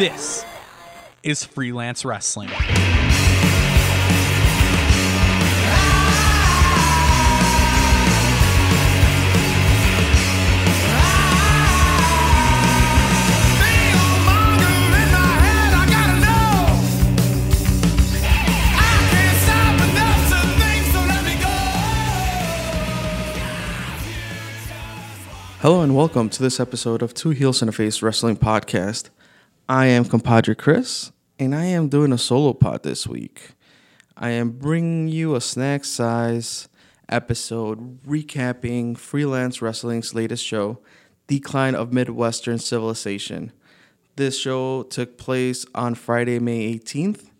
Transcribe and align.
This 0.00 0.46
is 1.22 1.44
Freelance 1.44 2.06
Wrestling. 2.06 2.48
Hello 25.58 25.82
and 25.82 25.94
welcome 25.94 26.30
to 26.30 26.42
this 26.42 26.58
episode 26.58 27.02
of 27.02 27.12
Two 27.12 27.28
Heels 27.32 27.60
and 27.60 27.68
a 27.68 27.72
Face 27.72 28.00
Wrestling 28.00 28.38
Podcast. 28.38 29.10
I 29.70 29.86
am 29.86 30.04
compadre 30.04 30.56
Chris, 30.56 31.12
and 31.38 31.54
I 31.54 31.66
am 31.66 31.88
doing 31.88 32.12
a 32.12 32.18
solo 32.18 32.52
pod 32.52 32.82
this 32.82 33.06
week. 33.06 33.52
I 34.16 34.30
am 34.30 34.50
bringing 34.50 35.06
you 35.06 35.36
a 35.36 35.40
snack 35.40 35.84
size 35.84 36.68
episode 37.08 38.02
recapping 38.02 38.98
freelance 38.98 39.62
wrestling's 39.62 40.12
latest 40.12 40.44
show, 40.44 40.80
Decline 41.28 41.76
of 41.76 41.92
Midwestern 41.92 42.58
Civilization. 42.58 43.52
This 44.16 44.36
show 44.40 44.82
took 44.82 45.16
place 45.16 45.64
on 45.72 45.94
Friday, 45.94 46.40
May 46.40 46.76
18th 46.76 47.30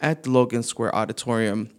at 0.00 0.22
the 0.22 0.30
Logan 0.30 0.62
Square 0.62 0.94
Auditorium. 0.94 1.70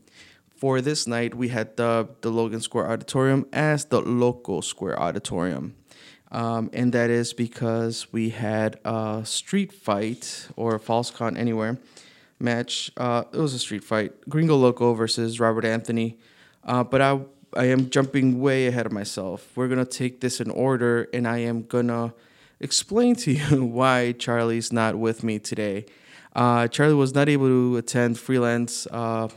For 0.58 0.82
this 0.82 1.08
night, 1.08 1.36
we 1.36 1.48
had 1.48 1.78
dubbed 1.78 2.22
the 2.22 2.32
Logan 2.32 2.60
Square 2.60 2.92
Auditorium 2.92 3.46
as 3.54 3.86
the 3.86 4.02
Loco 4.02 4.60
Square 4.60 5.02
Auditorium. 5.02 5.74
Um, 6.36 6.70
and 6.74 6.92
that 6.92 7.10
is 7.10 7.32
because 7.32 8.12
we 8.12 8.32
had 8.32 8.78
a 8.84 9.22
street 9.24 9.72
fight 9.72 10.50
or 10.58 10.76
a 10.76 10.80
false 10.82 11.10
count 11.10 11.38
anywhere 11.38 11.78
match. 12.42 12.92
Uh, 12.98 13.24
it 13.32 13.38
was 13.38 13.54
a 13.54 13.60
street 13.60 13.86
fight, 13.86 14.12
Gringo 14.28 14.58
Loco 14.58 14.94
versus 14.94 15.40
Robert 15.40 15.64
Anthony. 15.64 16.18
Uh, 16.66 16.84
but 16.84 17.02
I 17.02 17.22
I 17.56 17.66
am 17.68 17.90
jumping 17.90 18.42
way 18.42 18.68
ahead 18.68 18.86
of 18.86 18.92
myself. 18.92 19.50
We're 19.56 19.70
gonna 19.70 19.86
take 19.86 20.20
this 20.20 20.42
in 20.42 20.52
order, 20.52 21.08
and 21.14 21.26
I 21.26 21.38
am 21.38 21.64
gonna 21.64 22.14
explain 22.60 23.16
to 23.16 23.32
you 23.32 23.64
why 23.80 24.12
Charlie's 24.12 24.74
not 24.74 24.98
with 24.98 25.24
me 25.24 25.40
today. 25.40 25.86
Uh, 26.36 26.68
Charlie 26.68 26.96
was 26.96 27.16
not 27.16 27.30
able 27.30 27.48
to 27.48 27.78
attend 27.78 28.20
freelance 28.20 28.88
uh, 28.92 29.30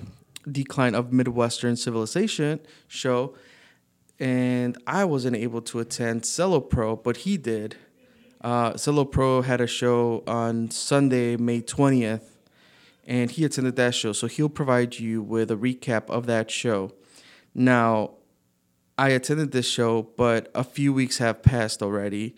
decline 0.50 0.96
of 0.96 1.12
Midwestern 1.12 1.76
civilization 1.76 2.58
show 2.88 3.36
and 4.20 4.77
I 4.86 5.05
wasn't 5.05 5.36
able 5.36 5.62
to 5.62 5.78
attend 5.78 6.22
Zelo 6.22 6.69
Pro, 6.69 6.97
but 6.97 7.19
he 7.19 7.36
did. 7.36 7.77
Uh, 8.41 8.72
Zelo 8.72 9.10
Pro 9.10 9.42
had 9.42 9.60
a 9.60 9.66
show 9.66 10.22
on 10.27 10.70
Sunday, 10.70 11.36
May 11.36 11.60
20th, 11.60 12.22
and 13.06 13.30
he 13.30 13.44
attended 13.44 13.77
that 13.77 13.94
show. 13.94 14.12
So 14.12 14.27
he'll 14.27 14.48
provide 14.48 14.98
you 14.98 15.22
with 15.22 15.50
a 15.50 15.56
recap 15.56 16.08
of 16.10 16.27
that 16.27 16.50
show. 16.50 16.92
Now, 17.55 18.12
I 18.97 19.10
attended 19.10 19.52
this 19.52 19.69
show, 19.69 20.08
but 20.16 20.50
a 20.55 20.64
few 20.64 20.92
weeks 20.92 21.19
have 21.19 21.42
passed 21.42 21.82
already, 21.82 22.34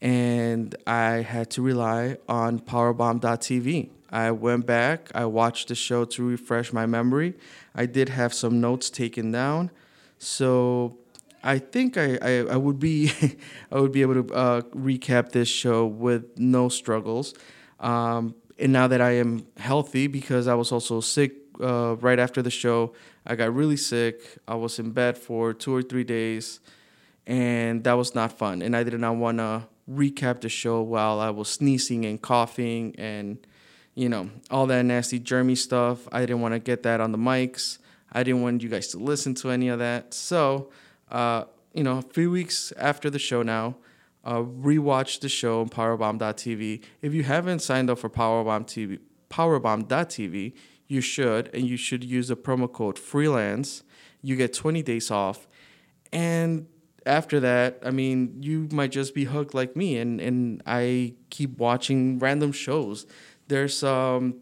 and 0.00 0.74
I 0.86 1.22
had 1.22 1.50
to 1.50 1.62
rely 1.62 2.18
on 2.28 2.58
Powerbomb.tv. 2.58 3.90
I 4.10 4.30
went 4.32 4.66
back, 4.66 5.10
I 5.14 5.24
watched 5.24 5.68
the 5.68 5.74
show 5.74 6.04
to 6.04 6.22
refresh 6.28 6.72
my 6.72 6.84
memory. 6.84 7.34
I 7.74 7.86
did 7.86 8.10
have 8.10 8.34
some 8.34 8.60
notes 8.60 8.90
taken 8.90 9.32
down. 9.32 9.70
So 10.18 10.98
I 11.42 11.58
think 11.58 11.96
I, 11.96 12.18
I, 12.22 12.30
I 12.52 12.56
would 12.56 12.78
be 12.78 13.12
I 13.72 13.80
would 13.80 13.92
be 13.92 14.02
able 14.02 14.22
to 14.22 14.34
uh, 14.34 14.60
recap 14.74 15.32
this 15.32 15.48
show 15.48 15.86
with 15.86 16.38
no 16.38 16.68
struggles. 16.68 17.34
Um, 17.80 18.34
and 18.58 18.72
now 18.72 18.86
that 18.86 19.00
I 19.00 19.12
am 19.12 19.46
healthy, 19.56 20.06
because 20.06 20.46
I 20.46 20.54
was 20.54 20.70
also 20.70 21.00
sick 21.00 21.32
uh, 21.60 21.96
right 21.96 22.18
after 22.18 22.42
the 22.42 22.50
show, 22.50 22.94
I 23.26 23.34
got 23.34 23.54
really 23.54 23.76
sick. 23.76 24.20
I 24.46 24.54
was 24.54 24.78
in 24.78 24.92
bed 24.92 25.18
for 25.18 25.52
two 25.52 25.74
or 25.74 25.82
three 25.82 26.04
days, 26.04 26.60
and 27.26 27.82
that 27.84 27.94
was 27.94 28.14
not 28.14 28.38
fun. 28.38 28.62
And 28.62 28.76
I 28.76 28.84
did 28.84 28.98
not 29.00 29.16
want 29.16 29.38
to 29.38 29.66
recap 29.90 30.42
the 30.42 30.48
show 30.48 30.82
while 30.82 31.18
I 31.18 31.30
was 31.30 31.48
sneezing 31.48 32.04
and 32.04 32.22
coughing 32.22 32.94
and 32.96 33.44
you 33.94 34.08
know 34.08 34.30
all 34.50 34.66
that 34.66 34.84
nasty 34.84 35.18
germy 35.18 35.58
stuff. 35.58 36.06
I 36.12 36.20
didn't 36.20 36.40
want 36.40 36.54
to 36.54 36.60
get 36.60 36.84
that 36.84 37.00
on 37.00 37.12
the 37.12 37.18
mics. 37.18 37.78
I 38.12 38.22
didn't 38.22 38.42
want 38.42 38.62
you 38.62 38.68
guys 38.68 38.88
to 38.88 38.98
listen 38.98 39.34
to 39.36 39.50
any 39.50 39.68
of 39.68 39.78
that. 39.78 40.14
So 40.14 40.70
uh, 41.12 41.44
you 41.74 41.84
know, 41.84 41.98
a 41.98 42.02
few 42.02 42.30
weeks 42.30 42.72
after 42.76 43.08
the 43.10 43.18
show 43.18 43.42
now, 43.42 43.76
uh, 44.24 44.38
rewatch 44.38 45.20
the 45.20 45.28
show 45.28 45.60
on 45.60 45.68
Powerbomb.tv. 45.68 46.82
If 47.02 47.14
you 47.14 47.22
haven't 47.22 47.60
signed 47.60 47.90
up 47.90 47.98
for 47.98 48.08
Powerbomb 48.08 48.66
TV, 48.66 48.98
Powerbomb.tv, 49.30 50.54
you 50.88 51.00
should, 51.00 51.50
and 51.54 51.66
you 51.66 51.76
should 51.76 52.02
use 52.02 52.28
the 52.28 52.36
promo 52.36 52.70
code 52.70 52.98
freelance. 52.98 53.82
You 54.22 54.36
get 54.36 54.52
20 54.52 54.82
days 54.82 55.10
off. 55.10 55.46
And 56.12 56.66
after 57.04 57.40
that, 57.40 57.78
I 57.84 57.90
mean, 57.90 58.42
you 58.42 58.68
might 58.72 58.90
just 58.90 59.14
be 59.14 59.24
hooked 59.24 59.54
like 59.54 59.76
me, 59.76 59.98
and, 59.98 60.20
and 60.20 60.62
I 60.66 61.14
keep 61.30 61.58
watching 61.58 62.18
random 62.18 62.52
shows. 62.52 63.06
There's 63.48 63.82
um, 63.82 64.36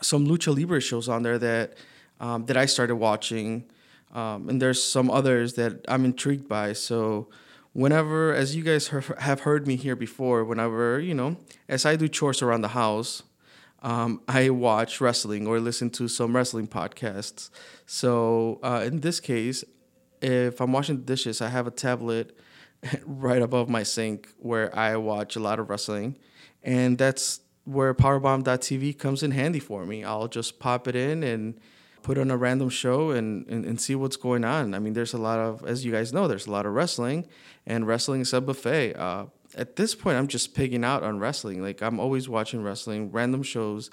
some 0.00 0.26
Lucha 0.26 0.56
Libre 0.56 0.80
shows 0.80 1.08
on 1.08 1.22
there 1.22 1.38
that 1.38 1.74
um, 2.20 2.44
that 2.46 2.56
I 2.56 2.66
started 2.66 2.96
watching 2.96 3.64
um, 4.12 4.48
and 4.48 4.60
there's 4.60 4.82
some 4.82 5.10
others 5.10 5.54
that 5.54 5.84
I'm 5.88 6.04
intrigued 6.04 6.48
by. 6.48 6.72
So 6.72 7.28
whenever, 7.72 8.34
as 8.34 8.56
you 8.56 8.62
guys 8.62 8.88
have 8.88 9.40
heard 9.40 9.66
me 9.66 9.76
here 9.76 9.96
before, 9.96 10.44
whenever 10.44 11.00
you 11.00 11.14
know, 11.14 11.36
as 11.68 11.86
I 11.86 11.96
do 11.96 12.08
chores 12.08 12.42
around 12.42 12.62
the 12.62 12.68
house, 12.68 13.22
um, 13.82 14.20
I 14.28 14.50
watch 14.50 15.00
wrestling 15.00 15.46
or 15.46 15.58
listen 15.58 15.90
to 15.90 16.08
some 16.08 16.36
wrestling 16.36 16.68
podcasts. 16.68 17.50
So 17.86 18.58
uh, 18.62 18.82
in 18.84 19.00
this 19.00 19.20
case, 19.20 19.64
if 20.20 20.60
I'm 20.60 20.72
washing 20.72 20.96
the 20.96 21.02
dishes, 21.02 21.40
I 21.40 21.48
have 21.48 21.66
a 21.66 21.70
tablet 21.70 22.36
right 23.06 23.40
above 23.40 23.68
my 23.68 23.82
sink 23.82 24.28
where 24.38 24.76
I 24.76 24.96
watch 24.96 25.36
a 25.36 25.40
lot 25.40 25.58
of 25.58 25.70
wrestling, 25.70 26.18
and 26.62 26.98
that's 26.98 27.40
where 27.64 27.94
Powerbomb.tv 27.94 28.98
comes 28.98 29.22
in 29.22 29.30
handy 29.30 29.60
for 29.60 29.86
me. 29.86 30.02
I'll 30.04 30.28
just 30.28 30.58
pop 30.58 30.88
it 30.88 30.96
in 30.96 31.22
and 31.22 31.58
put 32.02 32.18
on 32.18 32.30
a 32.30 32.36
random 32.36 32.68
show 32.68 33.10
and, 33.10 33.46
and, 33.48 33.64
and 33.64 33.80
see 33.80 33.94
what's 33.94 34.16
going 34.16 34.44
on. 34.44 34.74
I 34.74 34.78
mean, 34.78 34.92
there's 34.92 35.14
a 35.14 35.18
lot 35.18 35.38
of, 35.38 35.64
as 35.64 35.84
you 35.84 35.92
guys 35.92 36.12
know, 36.12 36.28
there's 36.28 36.46
a 36.46 36.50
lot 36.50 36.66
of 36.66 36.72
wrestling, 36.72 37.26
and 37.66 37.86
wrestling 37.86 38.20
is 38.22 38.32
a 38.32 38.40
buffet. 38.40 38.94
Uh, 38.94 39.26
at 39.56 39.76
this 39.76 39.94
point, 39.94 40.16
I'm 40.16 40.28
just 40.28 40.54
pigging 40.54 40.84
out 40.84 41.02
on 41.02 41.18
wrestling. 41.18 41.62
Like, 41.62 41.82
I'm 41.82 41.98
always 41.98 42.28
watching 42.28 42.62
wrestling, 42.62 43.10
random 43.10 43.42
shows, 43.42 43.90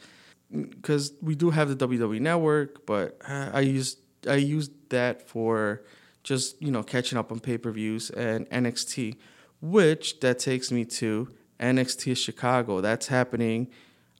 because 0.51 1.13
we 1.22 1.35
do 1.35 1.50
have 1.50 1.69
the 1.69 1.88
WWE 1.88 2.22
Network, 2.22 2.85
but 2.85 3.19
I 3.28 3.62
use 3.62 3.97
I 4.28 4.35
use 4.35 4.69
that 4.90 5.28
for 5.28 5.84
just 6.23 6.62
you 6.62 6.72
know 6.72 6.84
catching 6.84 7.17
up 7.17 7.31
on 7.31 7.40
pay 7.40 7.57
per 7.57 7.72
views 7.72 8.09
and 8.12 8.50
NXT, 8.50 9.17
which 9.62 10.19
that 10.22 10.40
takes 10.40 10.72
me 10.72 10.85
to 10.85 11.29
NXT 11.59 12.17
Chicago. 12.17 12.81
That's 12.81 13.07
happening. 13.07 13.67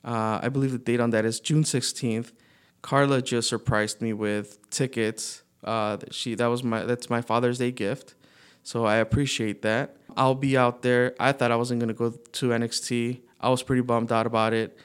Uh, 0.04 0.40
I 0.42 0.48
believe 0.48 0.72
the 0.72 0.78
date 0.78 1.00
on 1.00 1.10
that 1.10 1.24
is 1.24 1.40
June 1.40 1.64
16th. 1.64 2.32
Carla 2.82 3.22
just 3.22 3.48
surprised 3.48 4.00
me 4.00 4.12
with 4.12 4.70
tickets. 4.70 5.42
Uh, 5.64 5.98
she 6.10 6.34
that 6.34 6.46
was 6.46 6.62
my 6.62 6.84
that's 6.84 7.10
my 7.10 7.20
Father's 7.20 7.58
Day 7.58 7.72
gift, 7.72 8.14
so 8.62 8.84
I 8.84 8.96
appreciate 8.96 9.62
that. 9.62 9.96
I'll 10.16 10.34
be 10.34 10.56
out 10.56 10.82
there. 10.82 11.14
I 11.18 11.32
thought 11.32 11.50
I 11.50 11.56
wasn't 11.56 11.80
gonna 11.80 11.94
go 11.94 12.10
to 12.10 12.48
NXT. 12.48 13.20
I 13.40 13.48
was 13.48 13.62
pretty 13.62 13.82
bummed 13.82 14.12
out 14.12 14.26
about 14.26 14.52
it, 14.52 14.78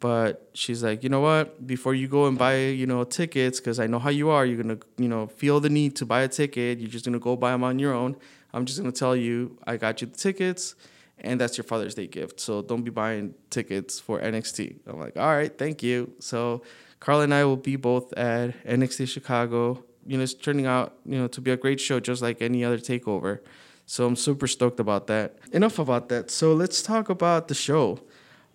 but 0.00 0.48
she's 0.52 0.82
like, 0.82 1.02
you 1.02 1.08
know 1.08 1.20
what? 1.20 1.66
Before 1.66 1.94
you 1.94 2.08
go 2.08 2.26
and 2.26 2.36
buy, 2.36 2.56
you 2.58 2.86
know, 2.86 3.04
tickets, 3.04 3.60
because 3.60 3.80
I 3.80 3.86
know 3.86 3.98
how 3.98 4.10
you 4.10 4.30
are. 4.30 4.44
You're 4.44 4.62
gonna, 4.62 4.78
you 4.98 5.08
know, 5.08 5.26
feel 5.26 5.60
the 5.60 5.70
need 5.70 5.96
to 5.96 6.06
buy 6.06 6.22
a 6.22 6.28
ticket. 6.28 6.78
You're 6.78 6.90
just 6.90 7.04
gonna 7.04 7.18
go 7.18 7.36
buy 7.36 7.52
them 7.52 7.64
on 7.64 7.78
your 7.78 7.94
own. 7.94 8.16
I'm 8.52 8.64
just 8.64 8.78
gonna 8.78 8.92
tell 8.92 9.14
you, 9.14 9.58
I 9.66 9.76
got 9.76 10.00
you 10.00 10.08
the 10.08 10.16
tickets, 10.16 10.74
and 11.18 11.40
that's 11.40 11.56
your 11.56 11.64
Father's 11.64 11.94
Day 11.94 12.06
gift. 12.06 12.40
So 12.40 12.62
don't 12.62 12.82
be 12.82 12.90
buying 12.90 13.34
tickets 13.50 14.00
for 14.00 14.20
NXT. 14.20 14.80
I'm 14.86 14.98
like, 14.98 15.16
all 15.16 15.34
right, 15.34 15.56
thank 15.56 15.82
you. 15.82 16.12
So 16.18 16.62
Carla 17.06 17.22
and 17.22 17.32
I 17.32 17.44
will 17.44 17.56
be 17.56 17.76
both 17.76 18.12
at 18.14 18.60
NXT 18.64 19.06
Chicago. 19.06 19.84
You 20.04 20.16
know, 20.16 20.24
it's 20.24 20.34
turning 20.34 20.66
out, 20.66 20.96
you 21.04 21.16
know, 21.16 21.28
to 21.28 21.40
be 21.40 21.52
a 21.52 21.56
great 21.56 21.78
show, 21.78 22.00
just 22.00 22.20
like 22.20 22.42
any 22.42 22.64
other 22.64 22.78
takeover. 22.78 23.38
So 23.86 24.06
I'm 24.08 24.16
super 24.16 24.48
stoked 24.48 24.80
about 24.80 25.06
that. 25.06 25.36
Enough 25.52 25.78
about 25.78 26.08
that. 26.08 26.32
So 26.32 26.52
let's 26.52 26.82
talk 26.82 27.08
about 27.08 27.46
the 27.46 27.54
show. 27.54 28.00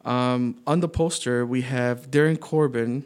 Um, 0.03 0.59
on 0.67 0.81
the 0.81 0.89
poster, 0.89 1.45
we 1.45 1.61
have 1.61 2.11
Darren 2.11 2.37
Corbin, 2.37 3.05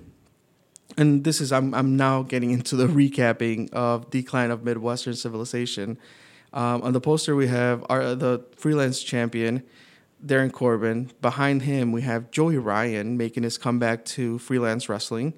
and 0.98 1.24
this 1.24 1.40
is 1.40 1.52
I'm 1.52 1.76
I'm 1.76 1.96
now 1.96 2.24
getting 2.24 2.50
into 2.50 2.76
the 2.76 2.88
recapping 3.02 3.72
of 3.72 4.10
Decline 4.10 4.50
of 4.50 4.64
Midwestern 4.64 5.14
Civilization. 5.14 6.00
Um, 6.54 6.82
on 6.82 6.94
the 6.94 7.02
poster, 7.02 7.36
we 7.36 7.46
have 7.50 7.86
our 7.88 8.16
the 8.16 8.44
freelance 8.58 9.04
champion 9.04 9.62
Darren 10.25 10.51
Corbin. 10.51 11.12
Behind 11.22 11.62
him, 11.62 11.92
we 11.92 12.01
have 12.01 12.31
Joey 12.31 12.57
Ryan 12.57 13.18
making 13.18 13.44
his 13.44 13.57
comeback 13.57 14.06
to 14.06 14.39
freelance 14.39 14.89
wrestling. 14.89 15.33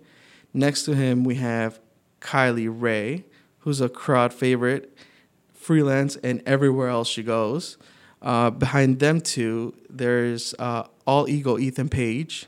Next 0.53 0.83
to 0.85 0.93
him, 0.93 1.23
we 1.23 1.35
have 1.35 1.79
Kylie 2.21 2.69
Rae, 2.71 3.25
who's 3.59 3.81
a 3.81 3.89
crowd 3.89 4.33
favorite, 4.33 4.95
freelance 5.53 6.15
and 6.17 6.41
everywhere 6.45 6.87
else 6.87 7.09
she 7.09 7.23
goes. 7.23 7.77
Uh, 8.21 8.49
behind 8.49 8.99
them 8.99 9.21
two, 9.21 9.75
there's 9.89 10.53
uh, 10.57 10.87
All 11.05 11.27
Ego 11.27 11.57
Ethan 11.57 11.89
Page. 11.89 12.47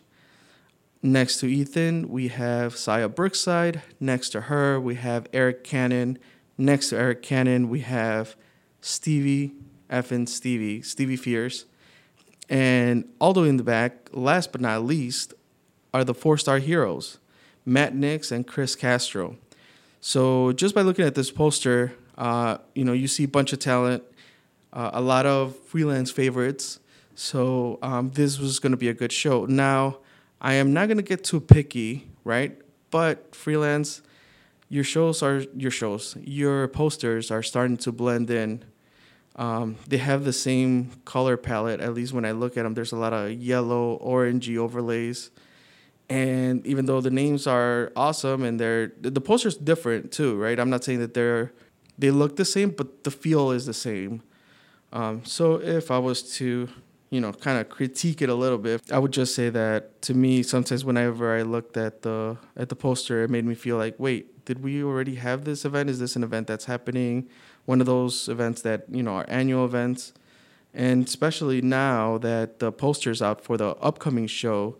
Next 1.01 1.39
to 1.39 1.45
Ethan, 1.47 2.09
we 2.09 2.29
have 2.29 2.75
Xia 2.75 3.13
Brookside. 3.13 3.81
Next 3.99 4.29
to 4.29 4.41
her, 4.41 4.79
we 4.79 4.95
have 4.95 5.27
Eric 5.33 5.63
Cannon. 5.63 6.17
Next 6.57 6.89
to 6.89 6.97
Eric 6.97 7.21
Cannon, 7.21 7.69
we 7.69 7.81
have 7.81 8.35
Stevie, 8.81 9.53
effing 9.89 10.27
Stevie, 10.27 10.81
Stevie 10.81 11.15
Fierce. 11.15 11.65
And 12.49 13.07
all 13.19 13.33
the 13.33 13.41
way 13.41 13.49
in 13.49 13.57
the 13.57 13.63
back, 13.63 14.09
last 14.11 14.51
but 14.51 14.61
not 14.61 14.83
least, 14.83 15.33
are 15.93 16.03
the 16.03 16.13
four 16.13 16.37
star 16.37 16.57
heroes, 16.57 17.19
Matt 17.65 17.93
Knicks 17.95 18.31
and 18.31 18.45
Chris 18.45 18.75
Castro. 18.75 19.37
So 20.01 20.51
just 20.53 20.73
by 20.73 20.81
looking 20.81 21.05
at 21.05 21.15
this 21.15 21.31
poster, 21.31 21.93
uh, 22.17 22.57
you 22.73 22.83
know, 22.83 22.93
you 22.93 23.07
see 23.07 23.25
a 23.25 23.27
bunch 23.27 23.53
of 23.53 23.59
talent, 23.59 24.03
uh, 24.73 24.91
a 24.93 25.01
lot 25.01 25.25
of 25.25 25.57
freelance 25.59 26.11
favorites. 26.11 26.79
So 27.15 27.79
um, 27.81 28.11
this 28.11 28.39
was 28.39 28.59
going 28.59 28.71
to 28.71 28.77
be 28.77 28.89
a 28.89 28.93
good 28.93 29.11
show. 29.11 29.45
Now, 29.45 29.97
I 30.41 30.53
am 30.53 30.73
not 30.73 30.87
going 30.87 30.97
to 30.97 31.03
get 31.03 31.23
too 31.23 31.41
picky, 31.41 32.07
right? 32.23 32.57
But 32.91 33.35
freelance, 33.35 34.01
your 34.69 34.83
shows 34.83 35.21
are 35.21 35.39
your 35.55 35.71
shows. 35.71 36.15
Your 36.21 36.67
posters 36.67 37.29
are 37.29 37.43
starting 37.43 37.77
to 37.77 37.91
blend 37.91 38.29
in. 38.29 38.63
Um, 39.35 39.77
they 39.87 39.97
have 39.97 40.25
the 40.25 40.33
same 40.33 40.91
color 41.05 41.37
palette. 41.37 41.79
At 41.79 41.93
least 41.93 42.13
when 42.13 42.25
I 42.25 42.31
look 42.31 42.57
at 42.57 42.63
them, 42.63 42.73
there's 42.73 42.91
a 42.91 42.97
lot 42.97 43.13
of 43.13 43.31
yellow, 43.31 43.99
orangey 44.03 44.57
overlays. 44.57 45.31
And 46.09 46.65
even 46.65 46.87
though 46.87 47.01
the 47.01 47.11
names 47.11 47.45
are 47.45 47.91
awesome 47.95 48.43
and 48.43 48.59
they're 48.59 48.91
the 48.99 49.21
poster's 49.21 49.55
different 49.55 50.11
too, 50.11 50.35
right? 50.37 50.59
I'm 50.59 50.69
not 50.69 50.83
saying 50.83 50.99
that 50.99 51.13
they're 51.13 51.53
they 51.99 52.11
look 52.11 52.35
the 52.37 52.45
same, 52.45 52.71
but 52.71 53.03
the 53.03 53.11
feel 53.11 53.51
is 53.51 53.65
the 53.65 53.73
same. 53.73 54.23
Um, 54.91 55.23
so 55.23 55.61
if 55.61 55.91
I 55.91 55.99
was 55.99 56.23
to, 56.37 56.67
you 57.11 57.21
know, 57.21 57.31
kind 57.31 57.59
of 57.59 57.69
critique 57.69 58.21
it 58.21 58.29
a 58.29 58.33
little 58.33 58.57
bit, 58.57 58.81
I 58.91 58.97
would 58.97 59.11
just 59.11 59.35
say 59.35 59.49
that 59.49 60.01
to 60.03 60.13
me, 60.13 60.41
sometimes 60.41 60.83
whenever 60.83 61.37
I 61.37 61.43
looked 61.43 61.77
at 61.77 62.01
the 62.01 62.37
at 62.57 62.69
the 62.69 62.75
poster, 62.75 63.23
it 63.23 63.29
made 63.29 63.45
me 63.45 63.53
feel 63.53 63.77
like, 63.77 63.95
wait, 63.99 64.45
did 64.45 64.63
we 64.63 64.83
already 64.83 65.15
have 65.15 65.43
this 65.43 65.63
event? 65.63 65.91
Is 65.91 65.99
this 65.99 66.15
an 66.15 66.23
event 66.23 66.47
that's 66.47 66.65
happening? 66.65 67.29
One 67.69 67.81
of 67.81 67.85
those 67.85 68.27
events 68.27 68.63
that 68.63 68.85
you 68.89 69.03
know 69.03 69.11
are 69.11 69.25
annual 69.27 69.63
events, 69.63 70.11
and 70.73 71.07
especially 71.07 71.61
now 71.61 72.17
that 72.17 72.57
the 72.57 72.71
poster's 72.71 73.21
out 73.21 73.43
for 73.43 73.57
the 73.57 73.75
upcoming 73.89 74.25
show. 74.25 74.75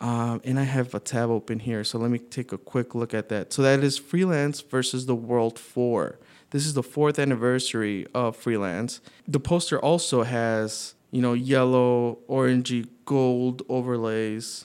Um, 0.00 0.40
and 0.42 0.58
I 0.58 0.62
have 0.62 0.94
a 0.94 1.00
tab 1.00 1.28
open 1.28 1.58
here, 1.58 1.84
so 1.84 1.98
let 1.98 2.10
me 2.10 2.18
take 2.18 2.50
a 2.50 2.56
quick 2.56 2.94
look 2.94 3.12
at 3.12 3.28
that. 3.28 3.52
So 3.52 3.60
that 3.60 3.84
is 3.84 3.98
Freelance 3.98 4.62
versus 4.62 5.04
the 5.04 5.14
World 5.14 5.58
Four. 5.58 6.18
This 6.48 6.64
is 6.64 6.72
the 6.72 6.82
fourth 6.82 7.18
anniversary 7.18 8.06
of 8.14 8.36
Freelance. 8.38 9.02
The 9.28 9.38
poster 9.38 9.78
also 9.78 10.22
has, 10.22 10.94
you 11.10 11.20
know, 11.20 11.34
yellow, 11.34 12.20
orangey, 12.26 12.88
gold 13.04 13.60
overlays. 13.68 14.64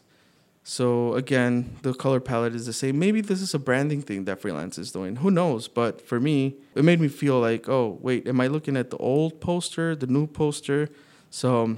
So 0.68 1.14
again, 1.14 1.78
the 1.84 1.94
color 1.94 2.20
palette 2.20 2.56
is 2.56 2.66
the 2.66 2.74
same. 2.74 3.00
Maybe 3.00 3.22
this 3.22 3.40
is 3.40 3.54
a 3.54 3.60
branding 3.60 4.02
thing 4.02 4.26
that 4.26 4.42
Freelance 4.42 4.78
is 4.78 4.92
doing. 4.92 5.18
Who 5.18 5.32
knows? 5.32 5.68
But 5.68 6.02
for 6.02 6.20
me, 6.20 6.56
it 6.74 6.84
made 6.84 7.00
me 7.00 7.08
feel 7.08 7.40
like, 7.40 7.70
oh, 7.70 7.98
wait, 8.02 8.28
am 8.28 8.42
I 8.42 8.48
looking 8.48 8.76
at 8.76 8.90
the 8.90 8.98
old 8.98 9.40
poster, 9.40 9.96
the 9.96 10.08
new 10.08 10.28
poster? 10.28 10.90
So 11.30 11.78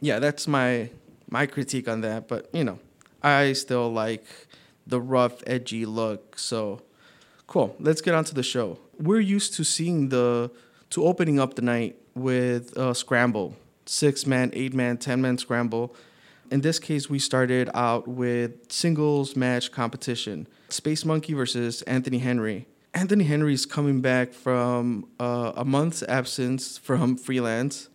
yeah, 0.00 0.18
that's 0.18 0.46
my 0.46 0.90
my 1.30 1.46
critique 1.46 1.88
on 1.88 2.02
that. 2.02 2.28
But 2.28 2.50
you 2.52 2.64
know, 2.64 2.78
I 3.22 3.54
still 3.54 3.90
like 3.90 4.26
the 4.86 5.00
rough, 5.00 5.42
edgy 5.46 5.86
look. 5.86 6.38
So 6.38 6.82
cool. 7.46 7.76
Let's 7.78 8.00
get 8.00 8.14
on 8.14 8.24
to 8.24 8.34
the 8.34 8.42
show 8.42 8.78
we're 9.00 9.20
used 9.20 9.54
to 9.54 9.64
seeing 9.64 10.10
the 10.10 10.50
to 10.90 11.04
opening 11.04 11.40
up 11.40 11.54
the 11.54 11.62
night 11.62 11.96
with 12.14 12.76
a 12.76 12.94
scramble, 12.94 13.56
six 13.86 14.26
man, 14.26 14.50
eight 14.52 14.74
man, 14.74 14.98
ten 14.98 15.22
man 15.22 15.38
scramble. 15.38 15.94
In 16.50 16.62
this 16.62 16.78
case, 16.78 17.08
we 17.08 17.18
started 17.18 17.70
out 17.74 18.08
with 18.08 18.72
singles 18.72 19.36
match 19.36 19.70
competition: 19.70 20.46
Space 20.68 21.04
Monkey 21.04 21.32
versus 21.32 21.82
Anthony 21.82 22.18
Henry. 22.18 22.66
Anthony 22.92 23.24
Henry 23.24 23.54
is 23.54 23.66
coming 23.66 24.00
back 24.00 24.32
from 24.32 25.06
uh, 25.20 25.52
a 25.56 25.64
month's 25.64 26.02
absence 26.02 26.76
from 26.76 27.16
freelance. 27.26 27.88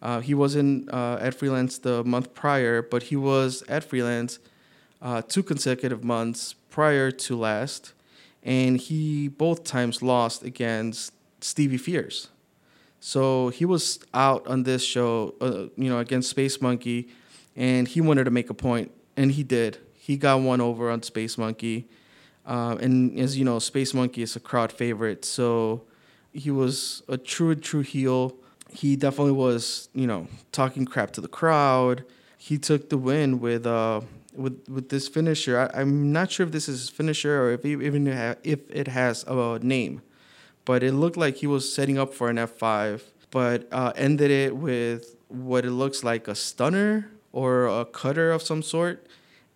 Uh, 0.00 0.20
he 0.20 0.32
wasn't 0.32 0.90
uh, 0.92 1.18
at 1.20 1.34
freelance 1.34 1.78
the 1.78 2.02
month 2.04 2.32
prior, 2.34 2.80
but 2.80 3.04
he 3.04 3.16
was 3.16 3.62
at 3.68 3.84
freelance 3.84 4.38
uh, 5.02 5.20
two 5.22 5.42
consecutive 5.42 6.02
months 6.02 6.54
prior 6.70 7.10
to 7.10 7.36
last 7.36 7.92
and 8.42 8.78
he 8.78 9.28
both 9.28 9.64
times 9.64 10.02
lost 10.02 10.42
against 10.42 11.12
Stevie 11.40 11.76
Fierce. 11.76 12.28
So 13.00 13.50
he 13.50 13.64
was 13.64 14.00
out 14.14 14.46
on 14.46 14.64
this 14.64 14.84
show, 14.84 15.34
uh, 15.40 15.66
you 15.76 15.88
know, 15.88 15.98
against 15.98 16.30
Space 16.30 16.60
Monkey, 16.60 17.08
and 17.58 17.88
he 17.88 18.00
wanted 18.00 18.24
to 18.24 18.30
make 18.30 18.48
a 18.48 18.54
point, 18.54 18.92
and 19.16 19.32
he 19.32 19.42
did. 19.42 19.78
He 19.92 20.16
got 20.16 20.40
one 20.40 20.60
over 20.60 20.90
on 20.90 21.02
Space 21.02 21.36
Monkey, 21.36 21.88
uh, 22.46 22.78
and 22.80 23.18
as 23.18 23.36
you 23.36 23.44
know, 23.44 23.58
Space 23.58 23.92
Monkey 23.92 24.22
is 24.22 24.36
a 24.36 24.40
crowd 24.40 24.72
favorite, 24.72 25.24
so 25.24 25.82
he 26.32 26.52
was 26.52 27.02
a 27.08 27.18
true, 27.18 27.56
true 27.56 27.82
heel. 27.82 28.36
He 28.70 28.94
definitely 28.94 29.32
was, 29.32 29.88
you 29.92 30.06
know, 30.06 30.28
talking 30.52 30.84
crap 30.84 31.10
to 31.12 31.20
the 31.20 31.28
crowd. 31.28 32.04
He 32.38 32.58
took 32.58 32.90
the 32.90 32.96
win 32.96 33.40
with 33.40 33.66
uh, 33.66 34.02
with 34.34 34.66
with 34.68 34.88
this 34.88 35.08
finisher. 35.08 35.68
I, 35.74 35.80
am 35.80 36.12
not 36.12 36.30
sure 36.30 36.46
if 36.46 36.52
this 36.52 36.68
is 36.68 36.88
finisher 36.88 37.42
or 37.42 37.52
if 37.52 37.66
even 37.66 38.06
if 38.44 38.60
it 38.70 38.86
has 38.86 39.24
a 39.26 39.58
name, 39.60 40.02
but 40.64 40.84
it 40.84 40.92
looked 40.92 41.16
like 41.16 41.36
he 41.36 41.48
was 41.48 41.74
setting 41.74 41.98
up 41.98 42.14
for 42.14 42.30
an 42.30 42.36
F5, 42.36 43.02
but 43.32 43.66
uh, 43.72 43.92
ended 43.96 44.30
it 44.30 44.56
with 44.56 45.16
what 45.26 45.64
it 45.64 45.72
looks 45.72 46.04
like 46.04 46.28
a 46.28 46.36
stunner 46.36 47.10
or 47.38 47.66
a 47.66 47.84
cutter 47.84 48.32
of 48.32 48.42
some 48.42 48.62
sort, 48.62 49.06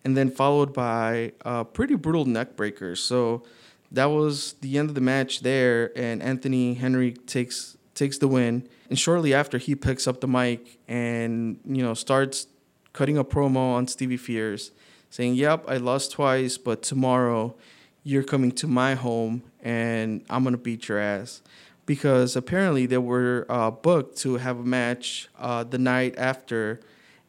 and 0.03 0.15
then 0.15 0.29
followed 0.29 0.73
by 0.73 1.33
a 1.41 1.65
pretty 1.65 1.95
brutal 1.95 2.25
neck 2.25 2.55
breaker. 2.55 2.95
So 2.95 3.43
that 3.91 4.05
was 4.05 4.53
the 4.61 4.77
end 4.77 4.89
of 4.89 4.95
the 4.95 5.01
match 5.01 5.41
there, 5.41 5.91
and 5.97 6.21
Anthony 6.23 6.75
Henry 6.75 7.11
takes 7.11 7.77
takes 7.93 8.17
the 8.17 8.27
win. 8.27 8.67
And 8.89 8.97
shortly 8.97 9.33
after, 9.33 9.57
he 9.57 9.75
picks 9.75 10.07
up 10.07 10.21
the 10.21 10.27
mic 10.27 10.79
and 10.87 11.59
you 11.65 11.83
know 11.83 11.93
starts 11.93 12.47
cutting 12.93 13.17
a 13.17 13.23
promo 13.23 13.73
on 13.73 13.87
Stevie 13.87 14.17
Fierce, 14.17 14.71
saying, 15.09 15.35
Yep, 15.35 15.65
I 15.67 15.77
lost 15.77 16.11
twice, 16.11 16.57
but 16.57 16.81
tomorrow 16.81 17.55
you're 18.03 18.23
coming 18.23 18.51
to 18.51 18.67
my 18.67 18.95
home 18.95 19.43
and 19.61 20.23
I'm 20.29 20.43
to 20.45 20.57
beat 20.57 20.87
your 20.87 20.99
ass. 20.99 21.41
Because 21.85 22.37
apparently 22.37 22.85
they 22.85 22.97
were 22.97 23.45
uh, 23.49 23.69
booked 23.69 24.17
to 24.19 24.35
have 24.35 24.59
a 24.59 24.63
match 24.63 25.27
uh, 25.37 25.65
the 25.65 25.77
night 25.77 26.15
after 26.17 26.79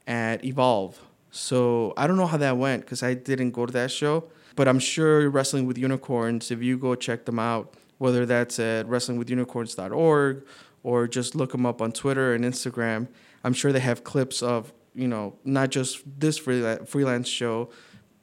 at 0.06 0.44
Evolve. 0.44 1.00
So 1.30 1.92
I 1.96 2.06
don't 2.06 2.16
know 2.16 2.26
how 2.26 2.36
that 2.38 2.56
went 2.56 2.84
because 2.84 3.02
I 3.02 3.14
didn't 3.14 3.50
go 3.52 3.66
to 3.66 3.72
that 3.72 3.90
show. 3.90 4.24
But 4.56 4.68
I'm 4.68 4.78
sure 4.78 5.28
Wrestling 5.30 5.66
with 5.66 5.78
Unicorns, 5.78 6.50
if 6.50 6.62
you 6.62 6.78
go 6.78 6.94
check 6.94 7.24
them 7.24 7.38
out, 7.38 7.74
whether 7.98 8.24
that's 8.24 8.58
at 8.60 8.86
wrestlingwithunicorns.org 8.86 10.46
or 10.84 11.08
just 11.08 11.34
look 11.34 11.52
them 11.52 11.66
up 11.66 11.82
on 11.82 11.90
Twitter 11.90 12.34
and 12.34 12.44
Instagram, 12.44 13.08
I'm 13.42 13.52
sure 13.52 13.72
they 13.72 13.80
have 13.80 14.04
clips 14.04 14.42
of 14.42 14.72
you 14.94 15.08
know, 15.08 15.36
not 15.44 15.70
just 15.70 16.02
this 16.18 16.38
freelance 16.38 17.28
show, 17.28 17.70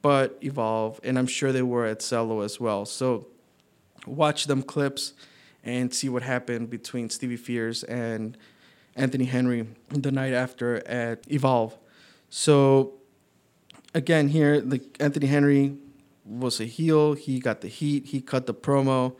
but 0.00 0.38
Evolve, 0.40 0.98
and 1.04 1.18
I'm 1.18 1.26
sure 1.26 1.52
they 1.52 1.62
were 1.62 1.86
at 1.86 2.00
Zelo 2.00 2.44
as 2.44 2.58
well. 2.58 2.84
So 2.86 3.28
watch 4.06 4.46
them 4.46 4.62
clips 4.62 5.12
and 5.62 5.94
see 5.94 6.08
what 6.08 6.22
happened 6.22 6.70
between 6.70 7.08
Stevie 7.10 7.36
Fierce 7.36 7.84
and 7.84 8.36
Anthony 8.96 9.26
Henry 9.26 9.68
the 9.90 10.10
night 10.10 10.32
after 10.32 10.86
at 10.88 11.30
Evolve. 11.30 11.76
So 12.34 12.94
again, 13.92 14.28
here 14.28 14.58
the 14.58 14.80
Anthony 14.98 15.26
Henry 15.26 15.76
was 16.24 16.62
a 16.62 16.64
heel. 16.64 17.12
He 17.12 17.38
got 17.38 17.60
the 17.60 17.68
heat. 17.68 18.06
He 18.06 18.22
cut 18.22 18.46
the 18.46 18.54
promo. 18.54 19.16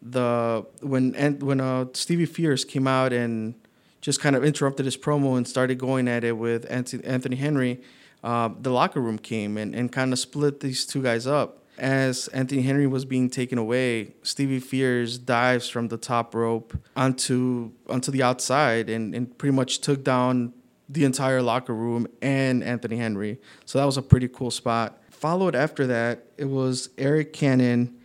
The 0.00 0.64
when 0.80 1.12
when 1.40 1.60
uh, 1.60 1.86
Stevie 1.92 2.24
Fierce 2.24 2.64
came 2.64 2.86
out 2.86 3.12
and 3.12 3.56
just 4.00 4.20
kind 4.20 4.36
of 4.36 4.44
interrupted 4.44 4.84
his 4.84 4.96
promo 4.96 5.36
and 5.36 5.46
started 5.46 5.76
going 5.78 6.06
at 6.06 6.22
it 6.22 6.38
with 6.38 6.64
Anthony 6.70 7.34
Henry, 7.34 7.82
uh, 8.22 8.50
the 8.60 8.70
locker 8.70 9.00
room 9.00 9.18
came 9.18 9.58
and, 9.58 9.74
and 9.74 9.90
kind 9.90 10.12
of 10.12 10.20
split 10.20 10.60
these 10.60 10.86
two 10.86 11.02
guys 11.02 11.26
up. 11.26 11.64
As 11.78 12.28
Anthony 12.28 12.62
Henry 12.62 12.86
was 12.86 13.04
being 13.04 13.28
taken 13.28 13.58
away, 13.58 14.14
Stevie 14.22 14.60
Fierce 14.60 15.18
dives 15.18 15.68
from 15.68 15.88
the 15.88 15.96
top 15.96 16.32
rope 16.32 16.78
onto 16.94 17.72
onto 17.88 18.12
the 18.12 18.22
outside 18.22 18.88
and, 18.88 19.16
and 19.16 19.36
pretty 19.36 19.56
much 19.56 19.80
took 19.80 20.04
down 20.04 20.52
the 20.88 21.04
entire 21.04 21.42
locker 21.42 21.74
room 21.74 22.06
and 22.20 22.62
Anthony 22.62 22.96
Henry. 22.96 23.40
So 23.64 23.78
that 23.78 23.84
was 23.84 23.96
a 23.96 24.02
pretty 24.02 24.28
cool 24.28 24.50
spot. 24.50 24.98
Followed 25.10 25.54
after 25.54 25.86
that, 25.86 26.26
it 26.36 26.46
was 26.46 26.90
Eric 26.98 27.32
Cannon 27.32 27.96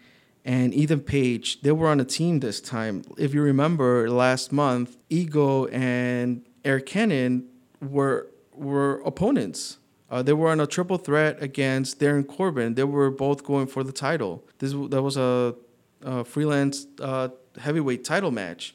and 0.47 0.73
Ethan 0.73 1.01
Page, 1.01 1.61
they 1.61 1.73
were 1.73 1.89
on 1.89 1.99
a 1.99 2.05
team 2.05 2.39
this 2.39 2.61
time. 2.61 3.03
If 3.17 3.33
you 3.33 3.41
remember 3.41 4.09
last 4.09 4.53
month, 4.53 4.95
Ego 5.09 5.65
and 5.65 6.41
Eric 6.63 6.85
Cannon 6.85 7.49
were 7.81 8.27
were 8.53 9.01
opponents. 9.01 9.77
Uh, 10.09 10.23
they 10.23 10.31
were 10.31 10.49
on 10.49 10.61
a 10.61 10.65
triple 10.65 10.97
threat 10.97 11.43
against 11.43 11.99
Darren 11.99 12.25
Corbin. 12.25 12.75
They 12.75 12.85
were 12.85 13.11
both 13.11 13.43
going 13.43 13.67
for 13.67 13.83
the 13.83 13.91
title. 13.91 14.41
This 14.59 14.71
that 14.71 15.01
was 15.01 15.17
a, 15.17 15.53
a 16.01 16.23
freelance 16.23 16.87
uh, 17.01 17.27
heavyweight 17.59 18.05
title 18.05 18.31
match, 18.31 18.73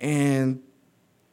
and 0.00 0.62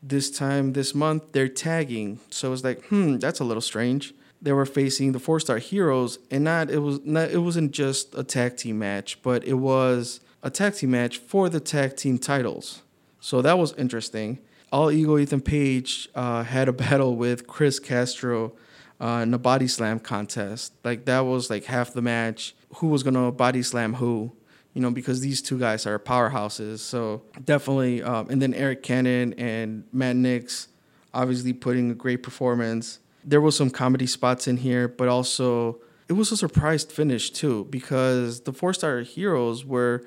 this 0.01 0.32
time 0.32 0.74
this 0.74 0.96
month 0.96 1.32
they're 1.32 1.50
tagging. 1.50 2.20
So 2.29 2.53
it's 2.53 2.63
like, 2.63 2.86
hmm, 2.86 3.18
that's 3.18 3.39
a 3.39 3.44
little 3.44 3.62
strange. 3.62 4.13
They 4.41 4.53
were 4.53 4.65
facing 4.65 5.12
the 5.12 5.20
four 5.20 5.39
star 5.39 5.58
heroes, 5.58 6.20
and 6.32 6.46
not 6.46 6.70
it 6.70 6.79
was 6.79 7.01
not 7.03 7.29
it 7.32 7.39
wasn't 7.39 7.72
just 7.72 8.15
a 8.15 8.24
tag 8.24 8.56
team 8.56 8.79
match, 8.79 9.22
but 9.22 9.44
it 9.44 9.56
was 9.56 10.22
a 10.41 10.50
tag 10.50 10.75
team 10.75 10.91
match 10.91 11.18
for 11.18 11.50
the 11.50 11.60
tag 11.60 11.98
team 11.98 12.18
titles. 12.18 12.82
So 13.20 13.41
that 13.41 13.58
was 13.58 13.74
interesting. 13.74 14.39
All 14.72 14.91
Ego 14.91 15.18
Ethan 15.18 15.41
Page 15.41 16.08
uh, 16.15 16.44
had 16.44 16.70
a 16.70 16.74
battle 16.86 17.15
with 17.15 17.48
Chris 17.48 17.79
Castro 17.79 18.53
uh, 19.01 19.22
in 19.24 19.34
a 19.34 19.38
body 19.38 19.68
slam 19.68 20.00
contest. 20.00 20.74
Like 20.86 21.06
that 21.06 21.22
was 21.22 21.50
like 21.50 21.65
half 21.65 21.91
the 21.91 22.01
match. 22.01 22.56
Who 22.75 22.88
was 22.88 23.03
gonna 23.03 23.32
body 23.32 23.62
slam 23.62 23.96
who? 23.96 24.32
You 24.74 24.82
know, 24.82 24.92
because 24.92 25.22
these 25.22 25.42
two 25.42 25.58
guys 25.58 25.86
are 25.88 25.98
powerhouses. 25.98 26.80
So 26.80 27.24
definitely, 27.44 28.04
um, 28.04 28.30
and 28.30 28.42
then 28.42 28.54
Eric 28.54 28.84
Cannon 28.84 29.34
and 29.34 29.84
Matt 29.92 30.16
Knicks, 30.16 30.68
obviously 31.14 31.54
putting 31.54 31.92
a 31.92 31.96
great 31.96 32.24
performance. 32.24 33.00
There 33.24 33.42
was 33.42 33.58
some 33.58 33.70
comedy 33.70 34.08
spots 34.08 34.48
in 34.48 34.58
here, 34.58 34.88
but 34.88 35.08
also 35.08 35.80
it 36.08 36.14
was 36.14 36.32
a 36.32 36.38
surprised 36.38 36.92
finish 36.92 37.30
too 37.30 37.66
because 37.70 38.42
the 38.42 38.54
four 38.54 38.74
star 38.74 39.02
heroes 39.02 39.66
were 39.66 40.06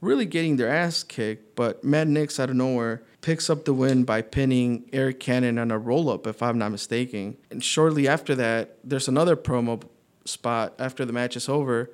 really 0.00 0.26
getting 0.26 0.56
their 0.56 0.68
ass 0.68 1.02
kicked, 1.02 1.54
but 1.54 1.82
Matt 1.84 2.08
Knicks 2.08 2.38
out 2.40 2.50
of 2.50 2.56
nowhere 2.56 3.02
picks 3.20 3.48
up 3.48 3.64
the 3.64 3.72
win 3.72 4.02
by 4.02 4.20
pinning 4.20 4.84
Eric 4.92 5.20
Cannon 5.20 5.58
on 5.58 5.70
a 5.70 5.78
roll 5.78 6.10
up, 6.10 6.26
if 6.26 6.42
I'm 6.42 6.58
not 6.58 6.72
mistaken. 6.72 7.36
And 7.50 7.62
shortly 7.62 8.08
after 8.08 8.34
that, 8.34 8.76
there's 8.82 9.08
another 9.08 9.36
promo 9.36 9.80
spot 10.24 10.74
after 10.78 11.04
the 11.04 11.12
match 11.12 11.36
is 11.36 11.48
over 11.48 11.90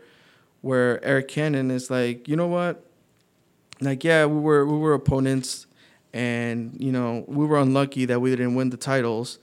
where 0.61 1.03
Eric 1.05 1.29
Cannon 1.29 1.71
is 1.71 1.91
like, 1.91 2.29
you 2.29 2.37
know 2.37 2.47
what? 2.47 2.85
Like, 3.81 4.03
yeah, 4.05 4.27
we 4.27 4.41
were 4.41 4.67
we 4.67 4.77
were 4.77 4.95
opponents 4.95 5.67
and 6.13 6.77
you 6.79 6.91
know, 6.91 7.25
we 7.29 7.47
were 7.47 7.59
unlucky 7.59 8.05
that 8.07 8.21
we 8.21 8.31
didn't 8.31 8.55
win 8.55 8.71
the 8.71 8.77
titles. 8.77 9.39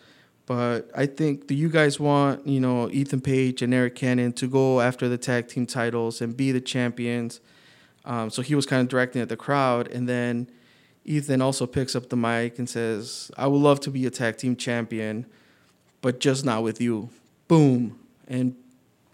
But 0.45 0.91
I 0.95 1.05
think 1.05 1.47
do 1.47 1.55
you 1.55 1.69
guys 1.69 1.99
want, 1.99 2.45
you 2.45 2.59
know, 2.59 2.89
Ethan 2.89 3.21
Page 3.21 3.61
and 3.61 3.73
Eric 3.73 3.95
Cannon 3.95 4.33
to 4.33 4.47
go 4.47 4.81
after 4.81 5.07
the 5.09 5.17
tag 5.17 5.47
team 5.47 5.65
titles 5.65 6.21
and 6.21 6.35
be 6.35 6.51
the 6.51 6.61
champions? 6.61 7.39
Um, 8.03 8.29
so 8.29 8.41
he 8.41 8.53
was 8.53 8.65
kind 8.65 8.81
of 8.81 8.87
directing 8.87 9.21
at 9.21 9.29
the 9.29 9.37
crowd, 9.37 9.87
and 9.87 10.07
then 10.07 10.47
Ethan 11.05 11.41
also 11.41 11.65
picks 11.65 11.95
up 11.95 12.09
the 12.09 12.15
mic 12.15 12.59
and 12.59 12.69
says, 12.69 13.31
"I 13.37 13.47
would 13.47 13.61
love 13.61 13.79
to 13.81 13.91
be 13.91 14.05
a 14.05 14.11
tag 14.11 14.37
team 14.37 14.55
champion, 14.55 15.25
but 16.01 16.19
just 16.19 16.45
not 16.45 16.61
with 16.61 16.79
you." 16.79 17.09
Boom, 17.47 17.97
and 18.27 18.55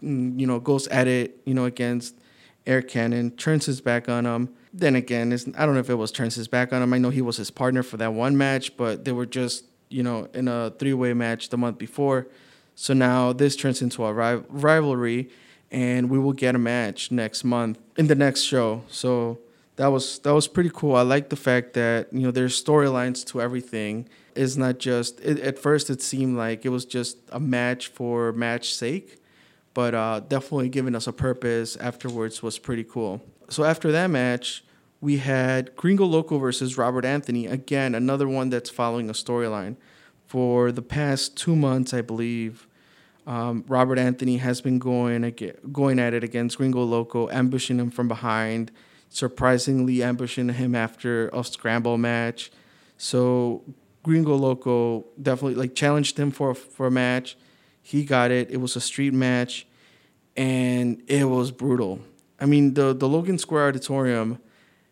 Mm, 0.02 0.38
you 0.38 0.46
know 0.46 0.58
goes 0.60 0.86
at 0.88 1.06
it, 1.06 1.40
you 1.44 1.54
know, 1.54 1.64
against 1.64 2.14
Eric 2.66 2.88
Cannon, 2.88 3.30
turns 3.32 3.66
his 3.66 3.80
back 3.80 4.08
on 4.08 4.26
him. 4.26 4.54
Then 4.72 4.96
again, 4.96 5.32
I 5.56 5.66
don't 5.66 5.74
know 5.74 5.80
if 5.80 5.90
it 5.90 5.94
was 5.94 6.12
turns 6.12 6.34
his 6.34 6.48
back 6.48 6.72
on 6.72 6.82
him. 6.82 6.92
I 6.92 6.98
know 6.98 7.10
he 7.10 7.22
was 7.22 7.36
his 7.36 7.50
partner 7.50 7.82
for 7.82 7.96
that 7.98 8.14
one 8.14 8.36
match, 8.36 8.76
but 8.76 9.04
they 9.04 9.12
were 9.12 9.26
just 9.26 9.64
you 9.88 10.02
know 10.02 10.28
in 10.34 10.48
a 10.48 10.72
three 10.78 10.94
way 10.94 11.12
match 11.14 11.50
the 11.50 11.58
month 11.58 11.78
before. 11.78 12.28
So 12.74 12.94
now 12.94 13.32
this 13.32 13.54
turns 13.54 13.82
into 13.82 14.04
a 14.04 14.12
rivalry 14.12 15.30
and 15.70 16.10
we 16.10 16.18
will 16.18 16.32
get 16.32 16.54
a 16.54 16.58
match 16.58 17.10
next 17.10 17.44
month 17.44 17.78
in 17.96 18.06
the 18.06 18.14
next 18.14 18.42
show. 18.42 18.82
So 18.88 19.38
that 19.76 19.88
was 19.88 20.18
that 20.20 20.34
was 20.34 20.46
pretty 20.46 20.70
cool. 20.72 20.94
I 20.96 21.02
like 21.02 21.30
the 21.30 21.36
fact 21.36 21.72
that 21.74 22.12
you 22.12 22.20
know 22.20 22.30
there's 22.30 22.62
storylines 22.62 23.24
to 23.26 23.40
everything. 23.40 24.08
It's 24.34 24.56
not 24.56 24.78
just 24.78 25.20
it, 25.20 25.40
at 25.40 25.58
first 25.58 25.90
it 25.90 26.02
seemed 26.02 26.36
like 26.36 26.64
it 26.64 26.68
was 26.68 26.84
just 26.84 27.18
a 27.30 27.40
match 27.40 27.88
for 27.88 28.32
match 28.32 28.74
sake, 28.74 29.21
but 29.74 29.94
uh, 29.94 30.20
definitely 30.20 30.68
giving 30.68 30.94
us 30.94 31.06
a 31.06 31.12
purpose 31.12 31.76
afterwards 31.76 32.42
was 32.42 32.58
pretty 32.58 32.84
cool. 32.84 33.22
So 33.48 33.64
after 33.64 33.92
that 33.92 34.08
match, 34.08 34.64
we 35.00 35.18
had 35.18 35.74
Gringo 35.76 36.06
Loco 36.06 36.38
versus 36.38 36.78
Robert 36.78 37.04
Anthony 37.04 37.46
again, 37.46 37.94
another 37.94 38.28
one 38.28 38.50
that's 38.50 38.70
following 38.70 39.10
a 39.10 39.12
storyline. 39.12 39.76
For 40.26 40.72
the 40.72 40.82
past 40.82 41.36
two 41.36 41.56
months, 41.56 41.92
I 41.92 42.00
believe, 42.00 42.66
um, 43.26 43.64
Robert 43.68 43.98
Anthony 43.98 44.38
has 44.38 44.60
been 44.60 44.78
going 44.78 45.34
going 45.70 45.98
at 45.98 46.14
it 46.14 46.24
against 46.24 46.56
Gringo 46.56 46.82
Loco, 46.82 47.28
ambushing 47.30 47.78
him 47.78 47.90
from 47.90 48.08
behind, 48.08 48.70
surprisingly 49.08 50.02
ambushing 50.02 50.48
him 50.48 50.74
after 50.74 51.28
a 51.28 51.44
scramble 51.44 51.98
match. 51.98 52.50
So 52.96 53.62
Gringo 54.02 54.36
Loco 54.36 55.04
definitely 55.20 55.54
like 55.54 55.74
challenged 55.74 56.18
him 56.18 56.30
for 56.30 56.54
for 56.54 56.86
a 56.86 56.90
match. 56.90 57.36
He 57.82 58.04
got 58.04 58.30
it. 58.30 58.50
It 58.50 58.58
was 58.58 58.76
a 58.76 58.80
street 58.80 59.12
match, 59.12 59.66
and 60.36 61.02
it 61.08 61.24
was 61.24 61.50
brutal. 61.50 62.00
I 62.40 62.46
mean, 62.46 62.74
the 62.74 62.94
the 62.94 63.08
Logan 63.08 63.38
Square 63.38 63.68
Auditorium 63.68 64.38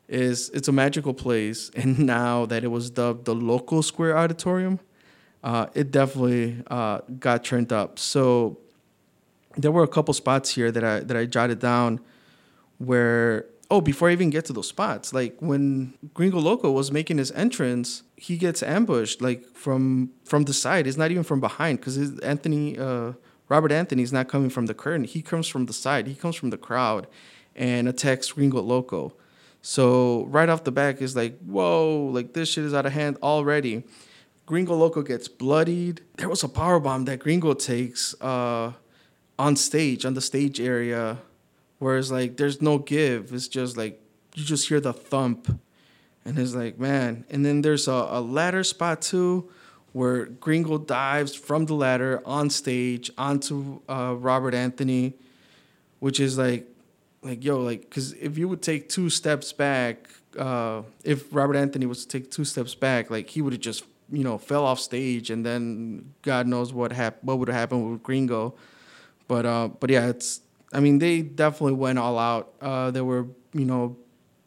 is 0.09 0.51
it's 0.51 0.69
a 0.69 0.73
magical 0.73 1.15
place, 1.15 1.71
and 1.77 1.99
now 2.01 2.47
that 2.47 2.65
it 2.65 2.69
was 2.69 2.91
dubbed 2.91 3.25
the 3.25 3.35
Loco 3.35 3.81
Square 3.81 4.19
Auditorium, 4.19 4.81
uh, 5.43 5.67
it 5.75 5.91
definitely 5.91 6.63
uh, 6.67 7.01
got 7.19 7.45
turned 7.45 7.73
up. 7.73 7.99
So 7.99 8.59
there 9.57 9.71
were 9.71 9.85
a 9.85 9.89
couple 9.89 10.13
spots 10.13 10.51
here 10.51 10.71
that 10.71 10.85
I 10.85 11.01
that 11.01 11.17
I 11.17 11.27
jotted 11.27 11.61
down 11.61 12.01
where 12.79 13.47
oh 13.71 13.81
before 13.81 14.09
I 14.09 14.13
even 14.13 14.31
get 14.31 14.45
to 14.47 14.53
those 14.53 14.69
spots, 14.69 15.13
like 15.13 15.37
when 15.39 15.95
Gringo 16.13 16.39
Loco 16.39 16.71
was 16.73 16.91
making 16.91 17.19
his 17.19 17.31
entrance, 17.33 18.03
he 18.17 18.37
gets 18.37 18.63
ambushed 18.63 19.23
like 19.23 19.45
from 19.55 20.11
from 20.25 20.45
the 20.45 20.53
side. 20.53 20.87
It's 20.87 20.97
not 20.97 21.11
even 21.11 21.23
from 21.23 21.41
behind 21.41 21.79
because 21.79 22.19
Anthony 22.21 22.79
uh, 22.79 23.13
Robert 23.49 23.73
Anthony 23.73 24.03
is 24.03 24.13
not 24.13 24.29
coming 24.29 24.51
from 24.51 24.67
the 24.67 24.75
curtain. 24.75 25.05
He 25.05 25.23
comes 25.23 25.47
from 25.47 25.67
the 25.67 25.73
side. 25.73 26.07
He 26.07 26.15
comes 26.15 26.37
from 26.37 26.51
the 26.51 26.59
crowd 26.59 27.07
and 27.55 27.89
attacks 27.89 28.33
Gringo 28.33 28.61
Loco. 28.61 29.15
So 29.63 30.25
right 30.27 30.49
off 30.49 30.65
the 30.65 30.73
back 30.73 31.01
is 31.01 31.15
like 31.15 31.39
whoa, 31.41 32.11
like 32.13 32.33
this 32.33 32.49
shit 32.51 32.65
is 32.65 32.75
out 32.75 32.87
of 32.87 32.93
hand 32.93 33.19
already. 33.23 33.85
Gringo 34.47 34.75
Loco 34.75 35.03
gets 35.03 35.29
bloodied. 35.29 36.03
There 36.17 36.29
was 36.29 36.43
a 36.43 36.49
power 36.49 36.81
bomb 36.81 37.05
that 37.05 37.21
Gringo 37.21 37.55
takes 37.55 38.21
uh, 38.21 38.73
on 39.39 39.55
stage, 39.55 40.05
on 40.05 40.15
the 40.15 40.21
stage 40.21 40.61
area, 40.61 41.19
whereas 41.81 42.13
like 42.13 42.37
there's 42.37 42.63
no 42.63 42.79
give. 42.79 43.33
It's 43.33 43.49
just 43.49 43.77
like 43.77 44.01
you 44.37 44.45
just 44.45 44.69
hear 44.69 44.79
the 44.79 44.93
thump, 44.93 45.61
and 46.25 46.39
it's 46.39 46.55
like 46.55 46.79
man. 46.79 47.25
And 47.29 47.45
then 47.45 47.63
there's 47.63 47.89
a, 47.89 48.07
a 48.11 48.21
ladder 48.21 48.63
spot 48.63 49.03
too, 49.03 49.51
where 49.93 50.27
Gringo 50.27 50.79
dives 50.79 51.35
from 51.35 51.67
the 51.67 51.75
ladder 51.75 52.23
on 52.25 52.49
stage 52.49 53.11
onto 53.19 53.81
uh, 53.89 54.15
Robert 54.17 54.55
Anthony, 54.55 55.15
which 55.99 56.21
is 56.21 56.39
like 56.39 56.69
like 57.23 57.45
yo 57.45 57.61
like 57.61 57.81
because 57.81 58.13
if 58.13 58.39
you 58.39 58.47
would 58.49 58.63
take 58.63 58.89
two 58.89 59.11
steps 59.11 59.53
back 59.53 60.09
uh, 60.39 60.83
if 61.03 61.35
Robert 61.35 61.57
Anthony 61.57 61.87
was 61.87 62.07
to 62.07 62.19
take 62.21 62.31
two 62.31 62.45
steps 62.45 62.77
back, 62.77 63.11
like 63.11 63.29
he 63.29 63.43
would 63.43 63.53
have 63.53 63.61
just 63.61 63.83
you 64.13 64.25
know, 64.25 64.39
fell 64.39 64.65
off 64.65 64.81
stage, 64.81 65.31
and 65.31 65.47
then 65.47 66.15
God 66.23 66.47
knows 66.47 66.73
what 66.73 66.93
hap- 66.93 67.23
what 67.23 67.39
would 67.39 67.49
have 67.49 67.57
happened 67.57 67.91
with 67.91 68.03
Gringo. 68.03 68.55
But 69.29 69.47
uh, 69.47 69.69
but 69.69 69.91
yeah, 69.91 70.09
it's. 70.09 70.41
I 70.73 70.81
mean, 70.81 70.99
they 70.99 71.23
definitely 71.23 71.75
went 71.75 71.99
all 71.99 72.19
out. 72.19 72.55
Uh, 72.61 72.91
there 72.91 73.05
were 73.05 73.27
you 73.53 73.65
know 73.65 73.97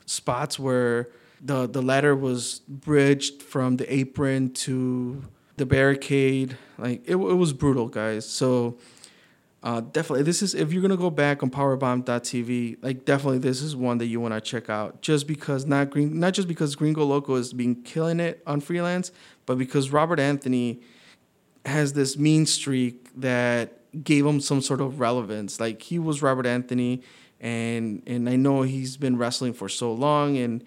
spots 0.05 0.57
where 0.57 1.09
the 1.41 1.67
the 1.67 1.81
ladder 1.81 2.15
was 2.15 2.59
bridged 2.67 3.41
from 3.41 3.77
the 3.77 3.93
apron 3.93 4.51
to 4.51 5.23
the 5.57 5.65
barricade. 5.65 6.57
Like 6.77 7.01
it, 7.05 7.15
it 7.15 7.15
was 7.15 7.53
brutal, 7.53 7.87
guys. 7.87 8.27
So 8.27 8.77
uh, 9.61 9.79
definitely, 9.79 10.23
this 10.23 10.41
is 10.41 10.55
if 10.55 10.73
you're 10.73 10.81
gonna 10.81 10.97
go 10.97 11.09
back 11.09 11.43
on 11.43 11.49
Powerbomb.tv, 11.49 12.77
like 12.81 13.05
definitely 13.05 13.39
this 13.39 13.61
is 13.61 13.75
one 13.75 13.97
that 13.99 14.07
you 14.07 14.19
want 14.19 14.33
to 14.33 14.41
check 14.41 14.69
out. 14.69 15.01
Just 15.01 15.27
because 15.27 15.65
not 15.65 15.89
green, 15.89 16.19
not 16.19 16.33
just 16.33 16.47
because 16.47 16.75
Gringo 16.75 17.05
Loco 17.05 17.35
is 17.35 17.53
being 17.53 17.81
killing 17.83 18.19
it 18.19 18.41
on 18.47 18.59
freelance, 18.59 19.11
but 19.45 19.57
because 19.57 19.91
Robert 19.91 20.19
Anthony 20.19 20.81
has 21.65 21.93
this 21.93 22.17
mean 22.17 22.45
streak 22.45 23.09
that 23.15 23.82
gave 24.01 24.25
him 24.25 24.39
some 24.39 24.61
sort 24.61 24.81
of 24.81 24.99
relevance. 24.99 25.59
Like 25.59 25.81
he 25.81 25.99
was 25.99 26.21
Robert 26.21 26.45
Anthony, 26.45 27.03
and 27.39 28.01
and 28.07 28.29
I 28.29 28.35
know 28.35 28.61
he's 28.63 28.97
been 28.97 29.17
wrestling 29.17 29.53
for 29.53 29.69
so 29.69 29.91
long, 29.93 30.37
and 30.37 30.63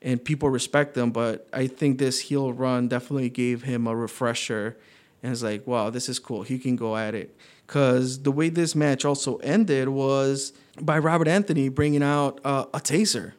and 0.00 0.24
people 0.24 0.48
respect 0.48 0.96
him. 0.96 1.10
But 1.10 1.48
I 1.52 1.66
think 1.66 1.98
this 1.98 2.20
heel 2.20 2.52
run 2.52 2.88
definitely 2.88 3.30
gave 3.30 3.62
him 3.62 3.86
a 3.86 3.94
refresher, 3.94 4.76
and 5.22 5.32
it's 5.32 5.42
like, 5.42 5.66
wow, 5.66 5.90
this 5.90 6.08
is 6.08 6.18
cool. 6.18 6.42
He 6.42 6.58
can 6.58 6.76
go 6.76 6.96
at 6.96 7.14
it 7.14 7.36
because 7.66 8.22
the 8.22 8.32
way 8.32 8.48
this 8.48 8.74
match 8.74 9.04
also 9.04 9.36
ended 9.36 9.88
was 9.88 10.52
by 10.80 10.98
Robert 10.98 11.28
Anthony 11.28 11.68
bringing 11.68 12.02
out 12.02 12.40
uh, 12.44 12.66
a 12.74 12.80
taser. 12.80 13.32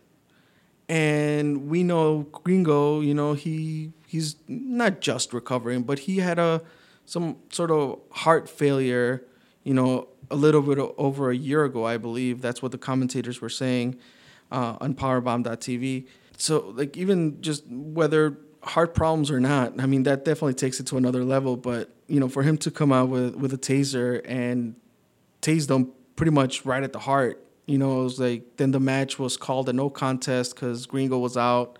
And 0.89 1.69
we 1.69 1.83
know 1.83 2.27
Gringo, 2.31 3.01
you 3.01 3.13
know, 3.13 3.33
he 3.33 3.93
he's 4.07 4.35
not 4.47 5.01
just 5.01 5.33
recovering, 5.33 5.83
but 5.83 5.99
he 5.99 6.17
had 6.17 6.39
a 6.39 6.61
some 7.05 7.37
sort 7.49 7.71
of 7.71 7.99
heart 8.11 8.49
failure, 8.49 9.23
you 9.63 9.73
know, 9.73 10.07
a 10.31 10.35
little 10.35 10.61
bit 10.61 10.79
over 10.97 11.29
a 11.29 11.35
year 11.35 11.63
ago, 11.63 11.85
I 11.85 11.97
believe. 11.97 12.41
That's 12.41 12.61
what 12.61 12.71
the 12.71 12.77
commentators 12.77 13.41
were 13.41 13.49
saying 13.49 13.99
uh, 14.51 14.77
on 14.81 14.95
Powerbomb.tv. 14.95 16.07
So, 16.37 16.73
like, 16.75 16.97
even 16.97 17.41
just 17.41 17.63
whether 17.67 18.37
heart 18.63 18.95
problems 18.95 19.29
or 19.29 19.39
not, 19.39 19.79
I 19.79 19.85
mean, 19.85 20.03
that 20.03 20.25
definitely 20.25 20.55
takes 20.55 20.79
it 20.79 20.87
to 20.87 20.97
another 20.97 21.23
level. 21.23 21.57
But 21.57 21.89
you 22.07 22.19
know, 22.19 22.29
for 22.29 22.43
him 22.43 22.57
to 22.59 22.71
come 22.71 22.91
out 22.91 23.09
with 23.09 23.35
with 23.35 23.53
a 23.53 23.57
taser 23.57 24.21
and 24.25 24.75
tase 25.41 25.67
them 25.67 25.91
pretty 26.15 26.31
much 26.31 26.65
right 26.65 26.83
at 26.83 26.93
the 26.93 26.99
heart, 26.99 27.43
you 27.65 27.77
know, 27.77 28.01
it 28.01 28.03
was 28.03 28.19
like 28.19 28.57
then 28.57 28.71
the 28.71 28.79
match 28.79 29.19
was 29.19 29.37
called 29.37 29.69
a 29.69 29.73
no 29.73 29.89
contest 29.89 30.55
because 30.55 30.85
Gringo 30.85 31.19
was 31.19 31.37
out, 31.37 31.77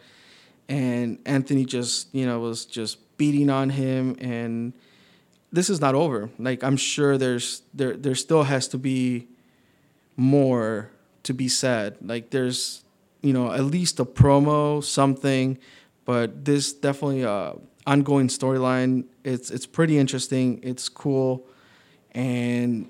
and 0.70 1.20
Anthony 1.26 1.66
just 1.66 2.14
you 2.14 2.26
know 2.26 2.40
was 2.40 2.66
just 2.66 3.18
beating 3.18 3.50
on 3.50 3.70
him 3.70 4.16
and 4.20 4.74
this 5.54 5.70
is 5.70 5.80
not 5.80 5.94
over. 5.96 6.30
Like 6.40 6.64
I'm 6.64 6.76
sure 6.76 7.18
there's 7.18 7.62
there 7.74 7.96
there 7.96 8.16
still 8.16 8.44
has 8.44 8.68
to 8.70 8.78
be 8.78 9.28
more 10.18 10.90
to 11.24 11.34
be 11.34 11.48
said. 11.48 11.98
Like 12.02 12.32
there's 12.32 12.84
you 13.22 13.32
know 13.32 13.54
at 13.54 13.64
least 13.64 14.00
a 14.00 14.06
promo 14.06 14.84
something, 14.84 15.60
but 16.06 16.44
this 16.44 16.74
definitely 16.74 17.22
a 17.22 17.54
ongoing 17.86 18.28
storyline. 18.28 19.06
It's 19.24 19.52
it's 19.52 19.68
pretty 19.68 20.00
interesting. 20.00 20.60
It's 20.64 20.90
cool, 20.90 21.46
and 22.12 22.90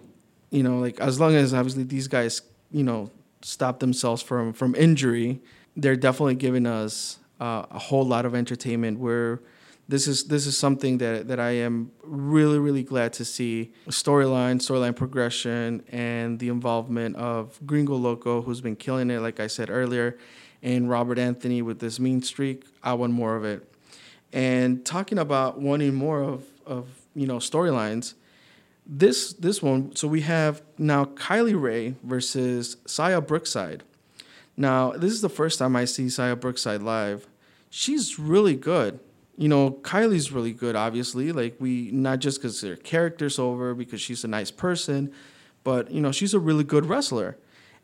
you 0.49 0.63
know 0.63 0.79
like 0.79 0.99
as 1.01 1.19
long 1.19 1.35
as 1.35 1.53
obviously 1.53 1.83
these 1.83 2.07
guys 2.07 2.41
you 2.71 2.83
know 2.83 3.11
stop 3.41 3.81
themselves 3.81 4.21
from 4.21 4.53
from 4.53 4.73
injury, 4.75 5.41
they're 5.75 5.97
definitely 5.97 6.35
giving 6.35 6.65
us 6.65 7.19
uh, 7.41 7.65
a 7.69 7.79
whole 7.79 8.05
lot 8.05 8.25
of 8.25 8.33
entertainment. 8.33 8.99
Where 8.99 9.41
this 9.87 10.07
is 10.07 10.25
this 10.25 10.47
is 10.47 10.57
something 10.57 10.97
that 10.99 11.27
that 11.27 11.39
I 11.39 11.51
am 11.51 11.91
really 12.03 12.57
really 12.57 12.83
glad 12.83 13.13
to 13.13 13.25
see. 13.25 13.73
Storyline 13.89 14.55
storyline 14.55 14.95
progression 14.95 15.83
and 15.91 16.39
the 16.39 16.49
involvement 16.49 17.15
of 17.17 17.59
Gringo 17.65 17.95
Loco 17.95 18.41
who's 18.41 18.61
been 18.61 18.75
killing 18.75 19.09
it 19.09 19.19
like 19.19 19.39
I 19.39 19.47
said 19.47 19.69
earlier 19.69 20.17
and 20.61 20.89
Robert 20.89 21.19
Anthony 21.19 21.61
with 21.61 21.79
this 21.79 21.99
mean 21.99 22.21
streak. 22.21 22.65
I 22.81 22.93
want 22.93 23.13
more 23.13 23.35
of 23.35 23.43
it. 23.43 23.69
And 24.31 24.85
talking 24.85 25.19
about 25.19 25.59
wanting 25.59 25.93
more 25.93 26.21
of 26.21 26.45
of 26.65 26.87
you 27.13 27.27
know 27.27 27.37
storylines 27.37 28.13
this 28.85 29.33
this 29.33 29.61
one 29.61 29.95
so 29.95 30.07
we 30.07 30.21
have 30.21 30.61
now 30.77 31.05
Kylie 31.05 31.61
Rae 31.61 31.95
versus 32.03 32.77
Xia 32.85 33.25
Brookside. 33.25 33.83
Now 34.55 34.91
this 34.91 35.11
is 35.11 35.21
the 35.21 35.29
first 35.29 35.59
time 35.59 35.75
I 35.75 35.85
see 35.85 36.05
Xia 36.05 36.39
Brookside 36.39 36.81
live. 36.81 37.27
She's 37.69 38.17
really 38.17 38.55
good 38.55 38.99
you 39.37 39.47
know, 39.47 39.71
Kylie's 39.81 40.31
really 40.31 40.53
good, 40.53 40.75
obviously. 40.75 41.31
Like 41.31 41.55
we 41.59 41.89
not 41.91 42.19
just 42.19 42.41
because 42.41 42.61
their 42.61 42.75
character's 42.75 43.39
over, 43.39 43.73
because 43.73 44.01
she's 44.01 44.23
a 44.23 44.27
nice 44.27 44.51
person, 44.51 45.11
but 45.63 45.91
you 45.91 46.01
know, 46.01 46.11
she's 46.11 46.33
a 46.33 46.39
really 46.39 46.63
good 46.63 46.85
wrestler. 46.85 47.37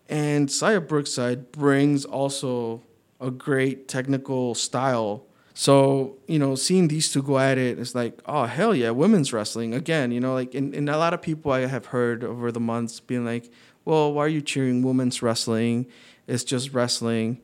And 0.08 0.50
Xia 0.50 0.88
Brookside 0.88 1.52
brings 1.52 2.06
also 2.06 2.82
a 3.20 3.32
great 3.32 3.88
technical 3.88 4.56
style. 4.56 5.26
So, 5.54 6.18
you 6.28 6.40
know, 6.40 6.56
seeing 6.56 6.88
these 6.88 7.12
two 7.12 7.22
go 7.22 7.38
at 7.38 7.58
it, 7.58 7.80
it's 7.80 7.94
like, 7.94 8.20
oh 8.26 8.46
hell 8.46 8.74
yeah, 8.74 8.92
women's 8.92 9.34
wrestling. 9.34 9.74
Again, 9.74 10.12
you 10.12 10.20
know, 10.20 10.34
like 10.34 10.54
and, 10.54 10.74
and 10.74 10.90
a 10.90 10.98
lot 10.98 11.14
of 11.14 11.22
people 11.22 11.52
I 11.52 11.66
have 11.66 11.88
heard 11.88 12.24
over 12.24 12.52
the 12.52 12.60
months 12.60 13.00
being 13.00 13.26
like, 13.26 13.52
Well, 13.86 14.14
why 14.14 14.26
are 14.26 14.30
you 14.30 14.42
cheering 14.42 14.84
women's 14.84 15.22
wrestling? 15.22 15.88
It's 16.28 16.44
just 16.44 16.74
wrestling. 16.74 17.42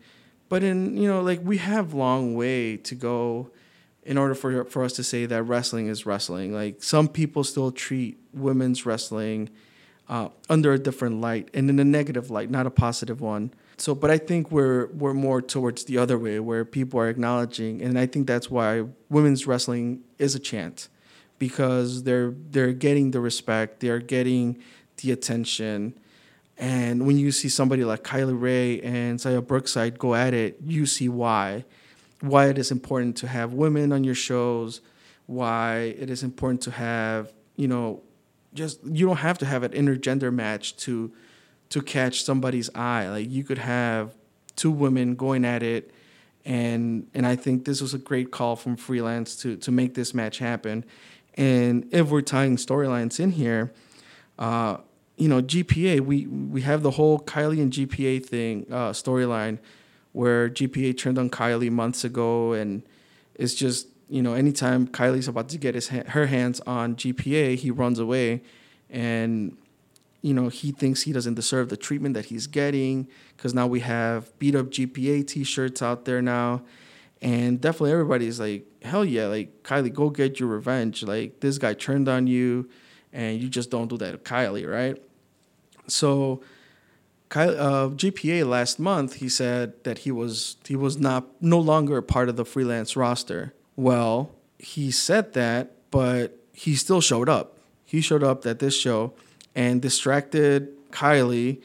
But 0.47 0.63
in, 0.63 0.95
you 0.95 1.07
know, 1.07 1.21
like 1.21 1.41
we 1.43 1.57
have 1.57 1.95
long 1.95 2.35
way 2.35 2.77
to 2.77 2.93
go 2.93 3.49
in 4.05 4.17
order 4.17 4.35
for 4.35 4.63
for 4.65 4.83
us 4.83 4.93
to 4.93 5.03
say 5.03 5.25
that 5.25 5.43
wrestling 5.43 5.87
is 5.87 6.05
wrestling. 6.05 6.53
Like 6.53 6.83
some 6.83 7.07
people 7.07 7.43
still 7.43 7.71
treat 7.71 8.17
women's 8.33 8.85
wrestling 8.85 9.49
uh, 10.07 10.29
under 10.49 10.73
a 10.73 10.79
different 10.79 11.19
light 11.19 11.49
and 11.53 11.69
in 11.69 11.79
a 11.79 11.83
negative 11.83 12.29
light, 12.29 12.49
not 12.51 12.67
a 12.67 12.71
positive 12.71 13.19
one. 13.19 13.51
So, 13.77 13.93
but 13.93 14.09
I 14.09 14.17
think 14.17 14.51
we're 14.51 14.87
we're 14.87 15.13
more 15.13 15.41
towards 15.41 15.85
the 15.85 15.97
other 15.97 16.17
way, 16.17 16.39
where 16.39 16.63
people 16.63 16.99
are 16.99 17.09
acknowledging, 17.09 17.81
and 17.81 17.99
I 17.99 18.05
think 18.05 18.27
that's 18.27 18.49
why 18.49 18.85
women's 19.09 19.45
wrestling 19.47 20.01
is 20.17 20.33
a 20.33 20.39
chant, 20.39 20.87
because 21.39 22.03
they're 22.03 22.33
they're 22.51 22.71
getting 22.71 23.11
the 23.11 23.19
respect, 23.19 23.81
they're 23.81 23.99
getting 23.99 24.59
the 25.01 25.11
attention, 25.11 25.93
and 26.57 27.05
when 27.05 27.17
you 27.17 27.33
see 27.33 27.49
somebody 27.49 27.83
like 27.83 28.03
Kylie 28.03 28.39
Rae 28.39 28.79
and 28.79 29.19
Xia 29.19 29.45
Brookside 29.45 29.99
go 29.99 30.15
at 30.15 30.33
it, 30.33 30.57
you 30.63 30.85
see 30.85 31.09
why 31.09 31.65
why 32.27 32.47
it 32.47 32.57
is 32.57 32.71
important 32.71 33.17
to 33.17 33.27
have 33.27 33.53
women 33.53 33.91
on 33.91 34.03
your 34.03 34.15
shows, 34.15 34.81
why 35.25 35.95
it 35.97 36.09
is 36.09 36.23
important 36.23 36.61
to 36.61 36.71
have, 36.71 37.33
you 37.55 37.67
know, 37.67 38.01
just 38.53 38.79
you 38.85 39.05
don't 39.05 39.17
have 39.17 39.37
to 39.39 39.45
have 39.45 39.63
an 39.63 39.71
intergender 39.71 40.33
match 40.33 40.77
to 40.77 41.11
to 41.69 41.81
catch 41.81 42.23
somebody's 42.23 42.69
eye. 42.75 43.09
Like 43.09 43.29
you 43.29 43.43
could 43.43 43.57
have 43.57 44.15
two 44.55 44.71
women 44.71 45.15
going 45.15 45.43
at 45.43 45.63
it 45.63 45.91
and 46.45 47.07
and 47.13 47.25
I 47.25 47.35
think 47.35 47.65
this 47.65 47.81
was 47.81 47.93
a 47.93 47.97
great 47.97 48.31
call 48.31 48.55
from 48.55 48.77
freelance 48.77 49.35
to 49.37 49.57
to 49.57 49.71
make 49.71 49.95
this 49.95 50.13
match 50.13 50.37
happen. 50.37 50.85
And 51.33 51.87
if 51.91 52.09
we're 52.09 52.21
tying 52.21 52.55
storylines 52.55 53.19
in 53.19 53.31
here, 53.31 53.73
uh, 54.39 54.77
you 55.17 55.27
know, 55.27 55.41
GPA, 55.41 56.01
we 56.01 56.27
we 56.27 56.61
have 56.61 56.83
the 56.83 56.91
whole 56.91 57.19
Kylie 57.19 57.61
and 57.61 57.73
GPA 57.73 58.23
thing 58.25 58.67
uh, 58.69 58.91
storyline 58.91 59.57
where 60.15 60.49
GPA 60.49 60.97
turned 60.97 61.17
on 61.19 61.29
Kylie 61.29 61.69
months 61.69 62.05
ago, 62.05 62.53
and 62.53 62.83
it's 63.35 63.53
just 63.53 63.87
you 64.07 64.21
know 64.21 64.33
anytime 64.33 64.87
Kylie's 64.87 65.27
about 65.27 65.49
to 65.49 65.57
get 65.57 65.75
his 65.75 65.89
ha- 65.89 66.07
her 66.07 66.27
hands 66.27 66.61
on 66.61 66.95
GPA, 66.95 67.55
he 67.55 67.69
runs 67.69 67.99
away, 67.99 68.41
and 68.89 69.57
you 70.21 70.33
know 70.33 70.47
he 70.47 70.71
thinks 70.71 71.01
he 71.01 71.11
doesn't 71.11 71.33
deserve 71.33 71.67
the 71.67 71.75
treatment 71.75 72.15
that 72.15 72.25
he's 72.25 72.47
getting 72.47 73.09
because 73.35 73.53
now 73.53 73.67
we 73.67 73.81
have 73.81 74.37
beat 74.39 74.55
up 74.55 74.67
GPA 74.67 75.27
T-shirts 75.27 75.81
out 75.81 76.05
there 76.05 76.21
now, 76.21 76.61
and 77.21 77.59
definitely 77.59 77.91
everybody's 77.91 78.39
like 78.39 78.65
hell 78.83 79.03
yeah, 79.03 79.25
like 79.25 79.63
Kylie, 79.63 79.93
go 79.93 80.09
get 80.09 80.39
your 80.39 80.47
revenge. 80.47 81.03
Like 81.03 81.41
this 81.41 81.57
guy 81.57 81.73
turned 81.73 82.07
on 82.07 82.25
you, 82.25 82.69
and 83.11 83.41
you 83.41 83.49
just 83.49 83.69
don't 83.69 83.89
do 83.89 83.97
that 83.97 84.11
to 84.11 84.17
Kylie, 84.17 84.65
right? 84.65 84.95
So 85.87 86.41
uh, 87.31 87.89
GPA 87.89 88.47
last 88.47 88.79
month, 88.79 89.15
he 89.15 89.29
said 89.29 89.83
that 89.83 89.99
he 89.99 90.11
was 90.11 90.57
he 90.65 90.75
was 90.75 90.97
not 90.97 91.27
no 91.41 91.59
longer 91.59 91.97
a 91.97 92.03
part 92.03 92.29
of 92.29 92.35
the 92.35 92.45
freelance 92.45 92.95
roster. 92.95 93.53
Well, 93.75 94.31
he 94.57 94.91
said 94.91 95.33
that, 95.33 95.71
but 95.91 96.37
he 96.53 96.75
still 96.75 97.01
showed 97.01 97.29
up. 97.29 97.57
He 97.83 98.01
showed 98.01 98.23
up 98.23 98.45
at 98.45 98.59
this 98.59 98.77
show 98.79 99.13
and 99.53 99.81
distracted 99.81 100.69
Kylie 100.91 101.61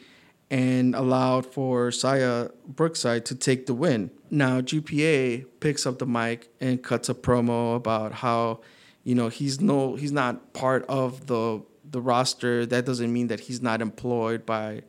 and 0.51 0.95
allowed 0.95 1.47
for 1.47 1.91
Xia 1.91 2.51
Brookside 2.67 3.25
to 3.27 3.35
take 3.35 3.67
the 3.67 3.75
win. 3.75 4.11
Now 4.31 4.61
GPA 4.61 5.47
picks 5.61 5.87
up 5.87 5.99
the 5.99 6.07
mic 6.07 6.49
and 6.61 6.83
cuts 6.83 7.09
a 7.09 7.15
promo 7.15 7.77
about 7.77 8.13
how, 8.13 8.61
you 9.05 9.15
know, 9.15 9.29
he's 9.29 9.61
no 9.61 9.95
he's 9.95 10.13
not 10.13 10.53
part 10.53 10.85
of 10.89 11.27
the 11.27 11.63
the 11.89 12.01
roster. 12.01 12.67
That 12.67 12.85
doesn't 12.85 13.13
mean 13.13 13.29
that 13.29 13.41
he's 13.41 13.63
not 13.63 13.81
employed 13.81 14.45
by 14.45 14.83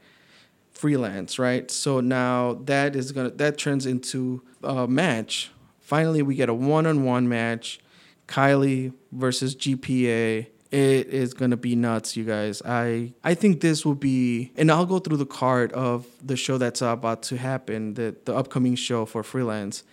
freelance, 0.71 1.37
right? 1.37 1.69
So 1.69 1.99
now 1.99 2.59
that 2.65 2.95
is 2.95 3.11
gonna 3.11 3.29
that 3.31 3.57
turns 3.57 3.85
into 3.85 4.41
a 4.63 4.87
match. 4.87 5.51
Finally, 5.79 6.21
we 6.21 6.35
get 6.35 6.49
a 6.49 6.53
one-on-one 6.53 7.27
match, 7.27 7.79
Kylie 8.27 8.93
versus 9.11 9.55
GPA. 9.55 10.47
It 10.71 11.07
is 11.07 11.33
gonna 11.33 11.57
be 11.57 11.75
nuts, 11.75 12.15
you 12.15 12.23
guys. 12.23 12.61
I 12.63 13.13
I 13.23 13.33
think 13.33 13.61
this 13.61 13.85
will 13.85 13.95
be, 13.95 14.51
and 14.55 14.71
I'll 14.71 14.85
go 14.85 14.99
through 14.99 15.17
the 15.17 15.25
card 15.25 15.73
of 15.73 16.05
the 16.23 16.37
show 16.37 16.57
that's 16.57 16.81
about 16.81 17.23
to 17.23 17.37
happen, 17.37 17.95
the 17.95 18.15
the 18.25 18.35
upcoming 18.35 18.75
show 18.75 19.05
for 19.05 19.23
freelance. 19.23 19.83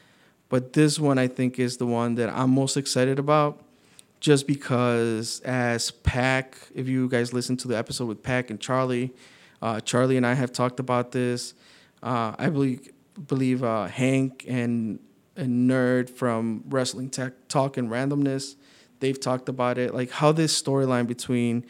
But 0.49 0.73
this 0.73 0.99
one 0.99 1.19
I 1.19 1.29
think 1.29 1.59
is 1.59 1.77
the 1.77 1.87
one 1.87 2.15
that 2.15 2.31
I'm 2.31 2.51
most 2.51 2.77
excited 2.77 3.19
about 3.19 3.61
just 4.21 4.47
because 4.47 5.41
as 5.41 5.91
Pack, 5.91 6.57
if 6.75 6.89
you 6.89 7.09
guys 7.09 7.33
listen 7.33 7.57
to 7.59 7.69
the 7.69 7.77
episode 7.77 8.07
with 8.07 8.23
Pack 8.23 8.51
and 8.51 8.61
Charlie, 8.61 9.13
uh, 9.63 9.81
Charlie 9.81 10.17
and 10.17 10.27
I 10.27 10.35
have 10.35 10.53
talked 10.53 10.81
about 10.81 11.13
this. 11.13 11.55
Uh, 12.03 12.35
I 12.39 12.49
believe 12.49 12.89
believe 13.27 13.65
uh, 13.65 13.87
Hank 13.87 14.45
and 14.49 15.01
Nerd 15.37 16.11
from 16.11 16.65
Wrestling 16.69 17.11
Tech 17.11 17.33
Talk 17.49 17.77
and 17.77 17.91
Randomness, 17.91 18.57
they've 19.01 19.19
talked 19.19 19.49
about 19.49 19.79
it. 19.79 19.95
Like 19.95 20.11
how 20.11 20.33
this 20.33 20.61
storyline 20.61 21.07
between 21.07 21.65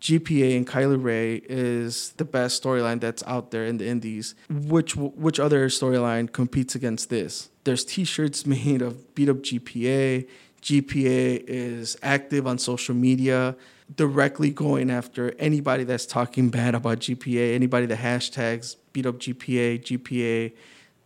GPA 0.00 0.56
and 0.56 0.66
Kylie 0.66 1.02
Rae 1.02 1.42
is 1.48 2.12
the 2.16 2.24
best 2.24 2.62
storyline 2.62 3.00
that's 3.00 3.22
out 3.26 3.50
there 3.50 3.64
in 3.64 3.78
the 3.78 3.86
indies. 3.86 4.34
Which 4.48 4.96
which 4.96 5.40
other 5.40 5.68
storyline 5.68 6.32
competes 6.32 6.74
against 6.74 7.10
this? 7.10 7.50
There's 7.64 7.84
T-shirts 7.84 8.46
made 8.56 8.82
of 8.82 9.14
beat 9.14 9.28
up 9.28 9.38
GPA. 9.38 10.28
GPA 10.62 11.44
is 11.46 11.96
active 12.02 12.46
on 12.46 12.58
social 12.58 12.94
media 12.94 13.56
directly 13.94 14.50
going 14.50 14.90
after 14.90 15.34
anybody 15.38 15.84
that's 15.84 16.04
talking 16.04 16.50
bad 16.50 16.74
about 16.74 17.00
GPA, 17.00 17.54
anybody 17.54 17.86
that 17.86 17.98
hashtags 17.98 18.76
beat 18.92 19.06
up 19.06 19.18
GPA, 19.18 19.80
GPA. 19.80 20.52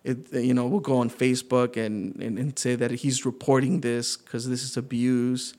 It, 0.05 0.33
you 0.33 0.53
know, 0.53 0.67
will 0.67 0.81
go 0.81 0.99
on 0.99 1.09
Facebook 1.11 1.77
and, 1.77 2.21
and, 2.21 2.37
and 2.37 2.59
say 2.59 2.75
that 2.75 2.91
he's 2.91 3.25
reporting 3.25 3.83
this 3.83 4.17
because 4.17 4.49
this 4.49 4.65
is 4.65 4.77
abuse. 4.77 5.55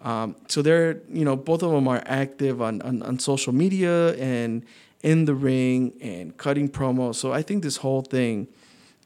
Um, 0.00 0.34
so 0.48 0.62
they're, 0.62 1.02
you 1.10 1.26
know, 1.26 1.36
both 1.36 1.62
of 1.62 1.72
them 1.72 1.86
are 1.86 2.02
active 2.06 2.62
on, 2.62 2.80
on, 2.82 3.02
on 3.02 3.18
social 3.18 3.52
media 3.52 4.14
and 4.14 4.64
in 5.02 5.26
the 5.26 5.34
ring 5.34 5.92
and 6.00 6.34
cutting 6.38 6.70
promos. 6.70 7.16
So 7.16 7.32
I 7.32 7.42
think 7.42 7.62
this 7.62 7.76
whole 7.78 8.00
thing, 8.00 8.48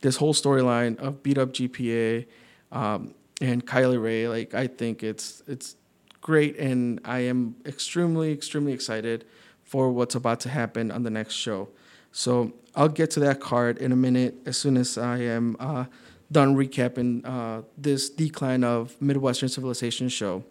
this 0.03 0.17
whole 0.17 0.35
storyline 0.35 0.97
of 0.99 1.23
beat 1.23 1.37
up 1.37 1.53
GPA 1.53 2.27
um, 2.71 3.15
and 3.41 3.67
Kylie 3.67 4.03
Rae, 4.03 4.29
like 4.29 4.55
I 4.55 4.67
think 4.67 5.03
it's 5.03 5.43
it's 5.47 5.77
great, 6.21 6.57
and 6.59 7.01
I 7.05 7.21
am 7.21 7.57
extremely, 7.65 8.33
extremely 8.33 8.73
excited 8.73 9.25
for 9.63 9.91
what's 9.91 10.15
about 10.15 10.41
to 10.41 10.49
happen 10.49 10.91
on 10.91 11.03
the 11.03 11.11
next 11.11 11.35
show. 11.35 11.69
So 12.13 12.53
I'll 12.75 12.89
get 12.89 13.11
to 13.13 13.21
that 13.21 13.41
card 13.41 13.79
in 13.79 13.93
a 13.93 13.97
minute 13.97 14.37
as 14.47 14.57
soon 14.57 14.77
as 14.77 14.97
I 14.97 15.19
am 15.19 15.57
uh, 15.61 15.85
done 16.33 16.57
recapping 16.57 17.27
uh, 17.27 17.63
this 17.77 18.09
decline 18.09 18.65
of 18.65 19.01
Midwestern 19.01 19.49
Civilization 19.49 20.09
show. 20.09 20.45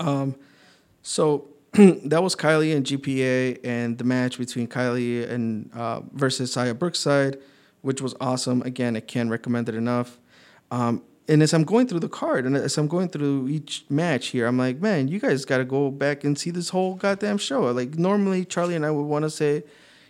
Um, 0.00 0.34
so 1.02 1.48
that 1.72 2.22
was 2.22 2.34
Kylie 2.34 2.76
and 2.76 2.84
GPA 2.84 3.60
and 3.64 3.96
the 3.96 4.04
match 4.04 4.38
between 4.38 4.66
Kylie 4.66 5.28
and 5.28 5.70
uh, 5.72 6.00
versus 6.12 6.54
Xia 6.54 6.78
Brookside, 6.78 7.38
which 7.82 8.02
was 8.02 8.14
awesome. 8.20 8.62
Again, 8.62 8.96
I 8.96 9.00
can't 9.00 9.30
recommend 9.30 9.68
it 9.68 9.74
enough. 9.74 10.18
Um, 10.70 11.02
and 11.28 11.42
as 11.42 11.54
I'm 11.54 11.64
going 11.64 11.86
through 11.86 12.00
the 12.00 12.08
card 12.08 12.44
and 12.44 12.56
as 12.56 12.76
I'm 12.76 12.88
going 12.88 13.08
through 13.08 13.48
each 13.48 13.84
match 13.88 14.28
here, 14.28 14.46
I'm 14.46 14.58
like, 14.58 14.80
man, 14.80 15.08
you 15.08 15.20
guys 15.20 15.44
got 15.44 15.58
to 15.58 15.64
go 15.64 15.90
back 15.90 16.24
and 16.24 16.38
see 16.38 16.50
this 16.50 16.70
whole 16.70 16.94
goddamn 16.94 17.38
show. 17.38 17.62
Like 17.70 17.96
normally, 17.96 18.44
Charlie 18.44 18.74
and 18.74 18.84
I 18.84 18.90
would 18.90 19.04
want 19.04 19.24
to 19.24 19.30
say, 19.30 19.62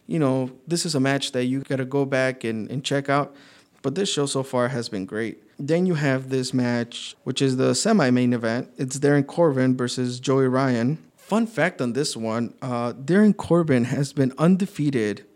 you 0.07 0.19
know, 0.19 0.51
this 0.67 0.87
is 0.87 0.95
a 0.95 1.01
match 1.01 1.33
that 1.33 1.45
you 1.45 1.61
got 1.61 1.77
to 1.77 1.85
go 1.85 2.05
back 2.05 2.45
and, 2.45 2.71
and 2.71 2.83
check 2.83 3.09
out. 3.09 3.35
But 3.83 3.95
this 3.95 4.11
show 4.11 4.27
so 4.27 4.43
far 4.43 4.69
has 4.69 4.89
been 4.89 5.07
great. 5.07 5.43
Then 5.59 5.87
you 5.87 5.95
have 5.95 6.31
this 6.31 6.55
match, 6.55 7.17
which 7.25 7.43
is 7.43 7.57
the 7.57 7.75
semi 7.75 8.11
main 8.11 8.33
event. 8.33 8.71
It's 8.79 8.99
Darren 8.99 9.27
Corbin 9.27 9.77
versus 9.77 10.19
Joey 10.19 10.49
Ryan. 10.49 10.99
Fun 11.17 11.47
fact 11.47 11.81
on 11.81 11.93
this 11.93 12.17
one 12.17 12.55
uh, 12.63 12.93
Darren 12.93 13.37
Corbin 13.37 13.85
has 13.85 14.13
been 14.13 14.33
undefeated 14.39 15.27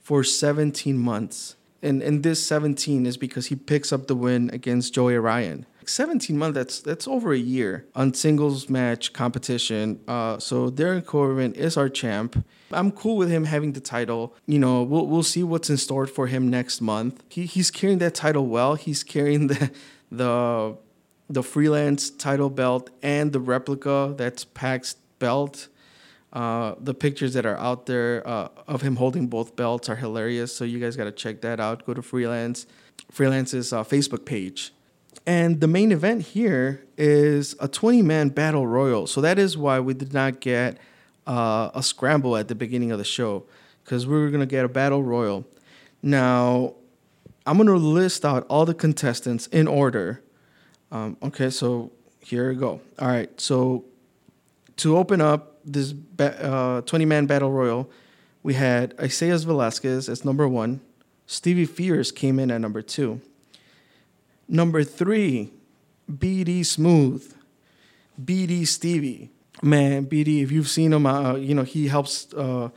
for 0.00 0.24
17 0.24 0.98
months. 0.98 1.56
And, 1.82 2.22
this 2.22 2.44
17 2.46 3.06
is 3.06 3.16
because 3.16 3.46
he 3.46 3.56
picks 3.56 3.92
up 3.92 4.06
the 4.06 4.14
win 4.14 4.50
against 4.52 4.94
Joey 4.94 5.16
Ryan. 5.16 5.66
17 5.84 6.38
months, 6.38 6.54
that's 6.54 6.80
that's 6.80 7.08
over 7.08 7.32
a 7.32 7.38
year 7.38 7.86
on 7.96 8.14
singles 8.14 8.68
match 8.68 9.12
competition. 9.12 10.00
Uh, 10.06 10.38
so 10.38 10.70
Darren 10.70 11.04
Corbin 11.04 11.54
is 11.54 11.76
our 11.76 11.88
champ. 11.88 12.44
I'm 12.70 12.92
cool 12.92 13.16
with 13.16 13.30
him 13.30 13.44
having 13.44 13.72
the 13.72 13.80
title. 13.80 14.34
You 14.46 14.60
know, 14.60 14.82
we'll 14.84 15.06
we'll 15.06 15.22
see 15.24 15.42
what's 15.42 15.68
in 15.70 15.76
store 15.76 16.06
for 16.06 16.28
him 16.28 16.48
next 16.48 16.80
month. 16.80 17.22
He 17.28 17.46
he's 17.46 17.70
carrying 17.70 17.98
that 17.98 18.14
title 18.14 18.46
well. 18.46 18.76
He's 18.76 19.02
carrying 19.02 19.46
the 19.52 19.70
the 20.10 20.76
the 21.28 21.42
freelance 21.42 22.10
title 22.10 22.50
belt 22.50 22.90
and 23.02 23.32
the 23.32 23.40
replica 23.40 24.14
that's 24.16 24.44
PAC's 24.44 24.96
belt. 25.18 25.68
Uh, 26.32 26.74
the 26.80 26.94
pictures 26.94 27.34
that 27.34 27.44
are 27.44 27.58
out 27.58 27.86
there 27.86 28.26
uh, 28.26 28.48
of 28.66 28.80
him 28.80 28.96
holding 28.96 29.26
both 29.26 29.54
belts 29.54 29.88
are 29.88 29.96
hilarious. 29.96 30.54
So 30.54 30.64
you 30.64 30.78
guys 30.78 30.96
got 30.96 31.04
to 31.04 31.12
check 31.12 31.42
that 31.42 31.60
out. 31.60 31.84
Go 31.84 31.92
to 31.92 32.02
Freelance, 32.02 32.66
Freelance's 33.12 33.72
uh, 33.72 33.84
Facebook 33.84 34.24
page. 34.24 34.72
And 35.26 35.60
the 35.60 35.68
main 35.68 35.92
event 35.92 36.22
here 36.22 36.84
is 36.96 37.54
a 37.60 37.68
20 37.68 38.02
man 38.02 38.30
battle 38.30 38.66
royal. 38.66 39.06
So 39.06 39.20
that 39.20 39.38
is 39.38 39.56
why 39.56 39.78
we 39.78 39.94
did 39.94 40.12
not 40.12 40.40
get 40.40 40.78
uh, 41.26 41.70
a 41.74 41.82
scramble 41.82 42.36
at 42.36 42.48
the 42.48 42.54
beginning 42.54 42.90
of 42.90 42.98
the 42.98 43.04
show, 43.04 43.44
because 43.84 44.06
we 44.06 44.18
were 44.18 44.30
going 44.30 44.40
to 44.40 44.46
get 44.46 44.64
a 44.64 44.68
battle 44.68 45.02
royal. 45.02 45.44
Now, 46.02 46.74
I'm 47.46 47.56
going 47.56 47.68
to 47.68 47.76
list 47.76 48.24
out 48.24 48.46
all 48.48 48.64
the 48.64 48.74
contestants 48.74 49.46
in 49.48 49.68
order. 49.68 50.22
Um, 50.90 51.16
okay, 51.22 51.50
so 51.50 51.92
here 52.20 52.48
we 52.48 52.56
go. 52.56 52.80
All 52.98 53.08
right, 53.08 53.40
so 53.40 53.84
to 54.78 54.96
open 54.96 55.20
up 55.20 55.51
this 55.64 55.94
20 56.16 56.24
uh, 56.40 57.06
man 57.06 57.26
battle 57.26 57.50
royal, 57.50 57.90
we 58.42 58.54
had 58.54 58.94
Isaias 59.00 59.44
Velasquez 59.44 60.08
as 60.08 60.24
number 60.24 60.48
one. 60.48 60.80
Stevie 61.26 61.66
Fierce 61.66 62.10
came 62.10 62.38
in 62.38 62.50
at 62.50 62.60
number 62.60 62.82
two. 62.82 63.20
Number 64.48 64.84
three, 64.84 65.50
BD 66.10 66.64
Smooth. 66.64 67.34
BD 68.22 68.66
Stevie. 68.66 69.30
Man, 69.62 70.06
BD, 70.06 70.42
if 70.42 70.50
you've 70.50 70.68
seen 70.68 70.92
him, 70.92 71.06
uh, 71.06 71.36
you 71.36 71.54
know, 71.54 71.62
he 71.62 71.88
helps 71.88 72.32
uh, 72.34 72.70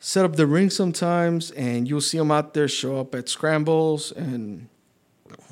set 0.00 0.24
up 0.24 0.36
the 0.36 0.46
ring 0.46 0.70
sometimes, 0.70 1.50
and 1.52 1.86
you'll 1.86 2.00
see 2.00 2.18
him 2.18 2.30
out 2.30 2.54
there 2.54 2.68
show 2.68 3.00
up 3.00 3.14
at 3.14 3.28
scrambles 3.28 4.12
and 4.12 4.68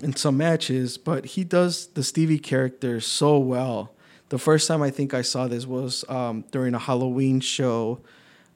in 0.01 0.17
some 0.17 0.37
matches, 0.37 0.99
but 0.99 1.25
he 1.25 1.45
does 1.45 1.89
the 1.89 2.03
Stevie 2.03 2.39
character 2.39 3.01
so 3.01 3.39
well. 3.39 3.93
The 4.33 4.39
first 4.39 4.67
time 4.67 4.81
I 4.81 4.89
think 4.89 5.13
I 5.13 5.21
saw 5.21 5.47
this 5.47 5.67
was 5.67 6.07
um, 6.09 6.47
during 6.53 6.73
a 6.73 6.79
Halloween 6.79 7.41
show, 7.41 8.01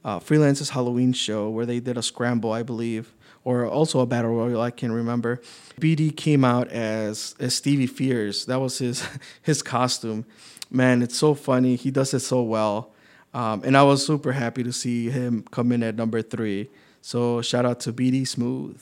uh, 0.07 0.19
Freelance's 0.21 0.71
Halloween 0.71 1.12
show, 1.12 1.51
where 1.51 1.67
they 1.67 1.81
did 1.81 1.99
a 1.99 2.03
scramble, 2.03 2.51
I 2.51 2.62
believe, 2.62 3.15
or 3.45 3.67
also 3.67 4.01
a 4.01 4.07
battle 4.07 4.31
royal. 4.31 4.62
I 4.62 4.71
can't 4.71 4.95
remember. 4.95 5.43
BD 5.79 6.17
came 6.17 6.47
out 6.47 6.69
as 6.69 7.35
as 7.39 7.55
Stevie 7.55 7.87
Fierce. 7.87 8.47
That 8.47 8.59
was 8.59 8.79
his 8.79 9.07
his 9.43 9.62
costume. 9.62 10.25
Man, 10.71 11.03
it's 11.03 11.19
so 11.19 11.35
funny. 11.35 11.77
He 11.77 11.91
does 11.91 12.15
it 12.15 12.21
so 12.21 12.41
well. 12.41 12.95
Um, 13.35 13.61
and 13.62 13.77
I 13.77 13.83
was 13.83 14.07
super 14.07 14.33
happy 14.33 14.62
to 14.62 14.73
see 14.73 15.11
him 15.11 15.45
come 15.51 15.73
in 15.73 15.83
at 15.83 15.95
number 15.95 16.23
three. 16.23 16.71
So 17.03 17.43
shout 17.43 17.67
out 17.67 17.81
to 17.81 17.93
BD 17.93 18.27
Smooth. 18.27 18.81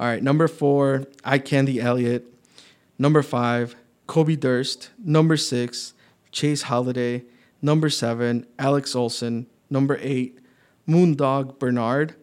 All 0.00 0.06
right, 0.06 0.22
number 0.22 0.48
four, 0.48 1.04
Eye 1.26 1.40
Candy 1.40 1.78
Elliott. 1.78 2.24
Number 2.98 3.22
five, 3.22 3.76
Kobe 4.06 4.36
Durst. 4.36 4.88
Number 4.98 5.36
six, 5.36 5.92
Chase 6.32 6.62
Holiday. 6.62 7.24
Number 7.60 7.88
seven, 7.88 8.46
Alex 8.58 8.96
Olson. 8.96 9.46
Number 9.70 9.98
eight, 10.00 10.38
Moondog 10.88 11.58
Bernard. 11.58 12.16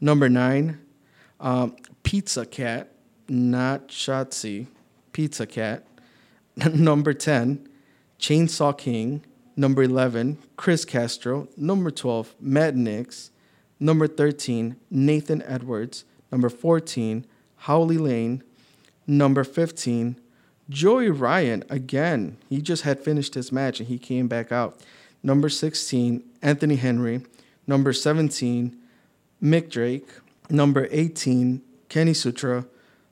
Number 0.00 0.28
nine, 0.28 0.80
um, 1.40 1.76
Pizza 2.02 2.46
Cat, 2.46 2.92
not 3.28 3.88
Shotzi, 3.88 4.66
Pizza 5.12 5.46
Cat. 5.46 5.86
Number 6.56 7.12
10, 7.12 7.66
Chainsaw 8.18 8.76
King. 8.76 9.24
Number 9.56 9.82
11, 9.82 10.38
Chris 10.56 10.84
Castro. 10.84 11.48
Number 11.56 11.90
12, 11.90 12.34
Matt 12.40 12.74
Knicks. 12.74 13.30
Number 13.80 14.06
13, 14.06 14.76
Nathan 14.90 15.42
Edwards. 15.42 16.04
Number 16.30 16.48
14, 16.48 17.26
Holly 17.56 17.98
Lane. 17.98 18.42
Number 19.06 19.44
15, 19.44 20.18
Joey 20.68 21.10
Ryan, 21.10 21.64
again, 21.68 22.38
he 22.48 22.62
just 22.62 22.82
had 22.82 23.00
finished 23.00 23.34
his 23.34 23.52
match 23.52 23.80
and 23.80 23.88
he 23.88 23.98
came 23.98 24.28
back 24.28 24.50
out. 24.50 24.80
Number 25.22 25.48
16, 25.48 26.22
Anthony 26.42 26.76
Henry. 26.76 27.22
Number 27.66 27.92
17, 27.92 28.76
Mick 29.42 29.70
Drake. 29.70 30.08
Number 30.50 30.88
18, 30.90 31.62
Kenny 31.88 32.14
Sutra. 32.14 32.66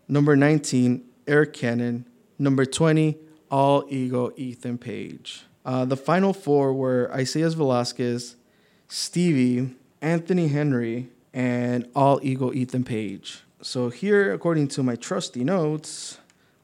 Number 0.08 0.36
19, 0.36 1.04
Eric 1.26 1.52
Cannon. 1.52 2.06
Number 2.38 2.64
20, 2.64 3.16
All 3.50 3.84
Ego 3.88 4.32
Ethan 4.36 4.78
Page. 4.78 5.44
Uh, 5.64 5.84
the 5.84 5.96
final 5.96 6.32
four 6.32 6.72
were 6.72 7.10
Isaias 7.14 7.54
Velasquez, 7.54 8.36
Stevie, 8.88 9.74
Anthony 10.00 10.48
Henry, 10.48 11.08
and 11.32 11.88
All 11.94 12.18
Ego 12.22 12.52
Ethan 12.52 12.84
Page. 12.84 13.42
So 13.60 13.90
here, 13.90 14.32
according 14.32 14.68
to 14.68 14.82
my 14.82 14.96
trusty 14.96 15.44
notes, 15.44 16.18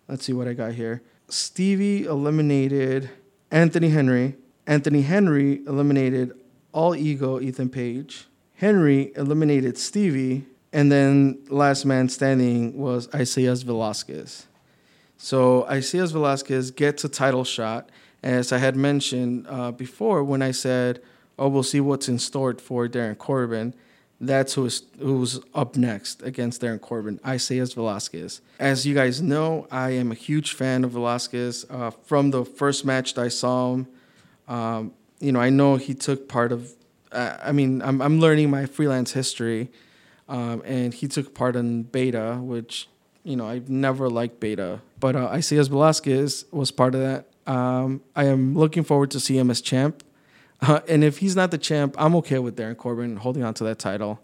Let's 0.09 0.25
see 0.25 0.33
what 0.33 0.49
I 0.49 0.55
got 0.55 0.73
here. 0.73 1.03
Stevie 1.29 2.05
eliminated 2.05 3.11
Anthony 3.51 3.91
Henry. 3.91 4.37
Anthony 4.67 5.03
Henry 5.03 5.61
eliminated 5.67 6.33
all 6.73 6.97
ego 6.97 7.39
Ethan 7.41 7.69
Page. 7.69 8.27
Henry 8.55 9.13
eliminated 9.17 9.77
Stevie. 9.77 10.47
And 10.73 10.91
then 10.91 11.39
last 11.49 11.85
man 11.85 12.09
standing 12.09 12.77
was 12.79 13.13
Isaias 13.15 13.63
Velasquez. 13.63 14.47
So 15.19 15.67
Isaias 15.67 16.13
Velasquez 16.13 16.71
gets 16.71 17.05
a 17.05 17.09
title 17.09 17.45
shot. 17.45 17.91
As 18.23 18.51
I 18.51 18.59
had 18.59 18.77
mentioned 18.77 19.47
uh, 19.49 19.73
before, 19.73 20.25
when 20.25 20.43
I 20.43 20.51
said, 20.51 21.01
oh, 21.39 21.49
we'll 21.49 21.63
see 21.63 21.81
what's 21.81 22.09
in 22.09 22.19
store 22.19 22.55
for 22.55 22.89
Darren 22.89 23.17
Corbin 23.17 23.75
that's 24.21 24.55
who's 24.55 24.83
who's 24.99 25.41
up 25.55 25.77
next 25.77 26.23
against 26.23 26.63
Darren 26.63 26.81
Corbin, 26.81 27.21
Isaias 27.25 27.73
Velasquez. 27.73 28.41
As 28.59 28.85
you 28.87 28.95
guys 28.95 29.23
know, 29.23 29.67
I 29.71 29.91
am 29.91 30.11
a 30.11 30.15
huge 30.15 30.55
fan 30.55 30.85
of 30.85 30.93
Velasquez. 30.93 31.67
Uh, 31.71 31.91
from 31.91 32.31
the 32.31 32.45
first 32.45 32.85
match 32.85 33.15
that 33.15 33.23
I 33.25 33.29
saw 33.29 33.75
him, 33.75 33.87
um, 34.49 34.93
you 35.21 35.31
know, 35.33 35.41
I 35.41 35.51
know 35.51 35.77
he 35.77 35.95
took 35.95 36.29
part 36.29 36.53
of. 36.53 36.73
Uh, 37.13 37.37
I 37.43 37.53
mean, 37.53 37.81
I'm 37.83 38.03
I'm 38.03 38.19
learning 38.19 38.51
my 38.51 38.67
freelance 38.67 39.13
history, 39.13 39.71
um, 40.29 40.63
and 40.65 40.93
he 40.93 41.07
took 41.07 41.35
part 41.35 41.55
in 41.55 41.85
beta, 41.85 42.39
which 42.41 42.89
you 43.23 43.37
know 43.37 43.47
I've 43.47 43.71
never 43.71 44.11
liked 44.11 44.41
beta, 44.41 44.81
but 44.99 45.15
uh, 45.15 45.27
Isaias 45.27 45.69
Velasquez 45.69 46.45
was 46.51 46.71
part 46.71 46.95
of 46.95 47.01
that. 47.03 47.29
Um, 47.47 48.03
I 48.15 48.25
am 48.25 48.55
looking 48.55 48.85
forward 48.85 49.11
to 49.13 49.21
see 49.21 49.39
him 49.39 49.51
as 49.51 49.61
champ. 49.61 50.03
Uh, 50.61 50.81
and 50.89 51.05
if 51.05 51.19
he's 51.19 51.37
not 51.37 51.51
the 51.51 51.59
champ, 51.59 51.95
I'm 51.99 52.15
okay 52.17 52.39
with 52.39 52.57
Darren 52.57 52.77
Corbin 52.77 53.17
holding 53.17 53.45
on 53.45 53.55
to 53.55 53.65
that 53.65 53.79
title. 53.79 54.21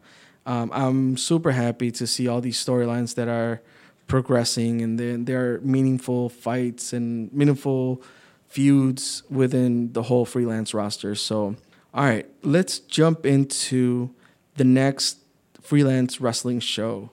Um, 0.46 0.70
I'm 0.74 1.16
super 1.16 1.52
happy 1.52 1.90
to 1.92 2.06
see 2.06 2.28
all 2.28 2.40
these 2.40 2.62
storylines 2.62 3.14
that 3.14 3.28
are 3.28 3.62
progressing 4.06 4.82
and 4.82 4.98
there 5.26 5.54
are 5.54 5.60
meaningful 5.60 6.28
fights 6.28 6.92
and 6.92 7.32
meaningful 7.32 8.02
feuds 8.46 9.22
within 9.30 9.92
the 9.92 10.04
whole 10.04 10.24
freelance 10.24 10.74
roster. 10.74 11.14
So, 11.14 11.56
all 11.94 12.04
right, 12.04 12.28
let's 12.42 12.78
jump 12.78 13.24
into 13.24 14.10
the 14.56 14.64
next 14.64 15.18
freelance 15.60 16.20
wrestling 16.20 16.60
show. 16.60 17.10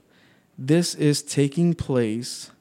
This 0.57 0.93
is 0.93 1.23
taking 1.23 1.73
place 1.73 2.51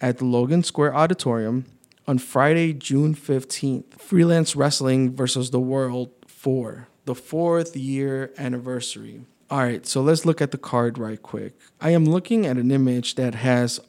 at 0.00 0.20
Logan 0.20 0.62
Square 0.62 0.96
Auditorium 0.96 1.64
on 2.08 2.18
Friday, 2.18 2.72
June 2.72 3.14
15th, 3.14 3.98
Freelance 3.98 4.54
Wrestling 4.54 5.14
versus 5.14 5.50
the 5.50 5.60
World 5.60 6.10
4, 6.26 6.88
the 7.04 7.14
fourth 7.14 7.76
year 7.76 8.32
anniversary. 8.38 9.22
All 9.50 9.58
right, 9.58 9.86
so 9.86 10.00
let's 10.00 10.24
look 10.24 10.40
at 10.40 10.50
the 10.50 10.58
card 10.58 10.98
right 10.98 11.22
quick. 11.22 11.56
I 11.80 11.90
am 11.90 12.04
looking 12.04 12.46
at 12.46 12.56
an 12.56 12.70
image 12.70 13.14
that 13.14 13.34
has 13.36 13.80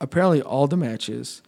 apparently 0.00 0.42
all 0.42 0.66
the 0.66 0.76
matches. 0.76 1.42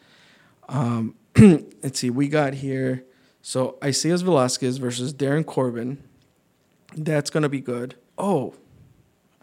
Um, 0.69 1.17
let's 1.39 1.99
see, 1.99 2.11
we 2.11 2.29
got 2.29 2.55
here. 2.55 3.05
So 3.41 3.79
Isaias 3.83 4.23
Velasquez 4.23 4.77
versus 4.77 5.13
Darren 5.13 5.45
Corbin. 5.45 6.03
That's 6.97 7.31
gonna 7.31 7.49
be 7.49 7.61
good. 7.61 7.97
Oh, 8.17 8.55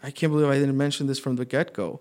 I 0.02 0.10
can't 0.10 0.32
believe 0.32 0.48
I 0.48 0.58
didn't 0.58 0.76
mention 0.76 1.06
this 1.06 1.18
from 1.18 1.36
the 1.36 1.44
get 1.44 1.74
go. 1.74 2.00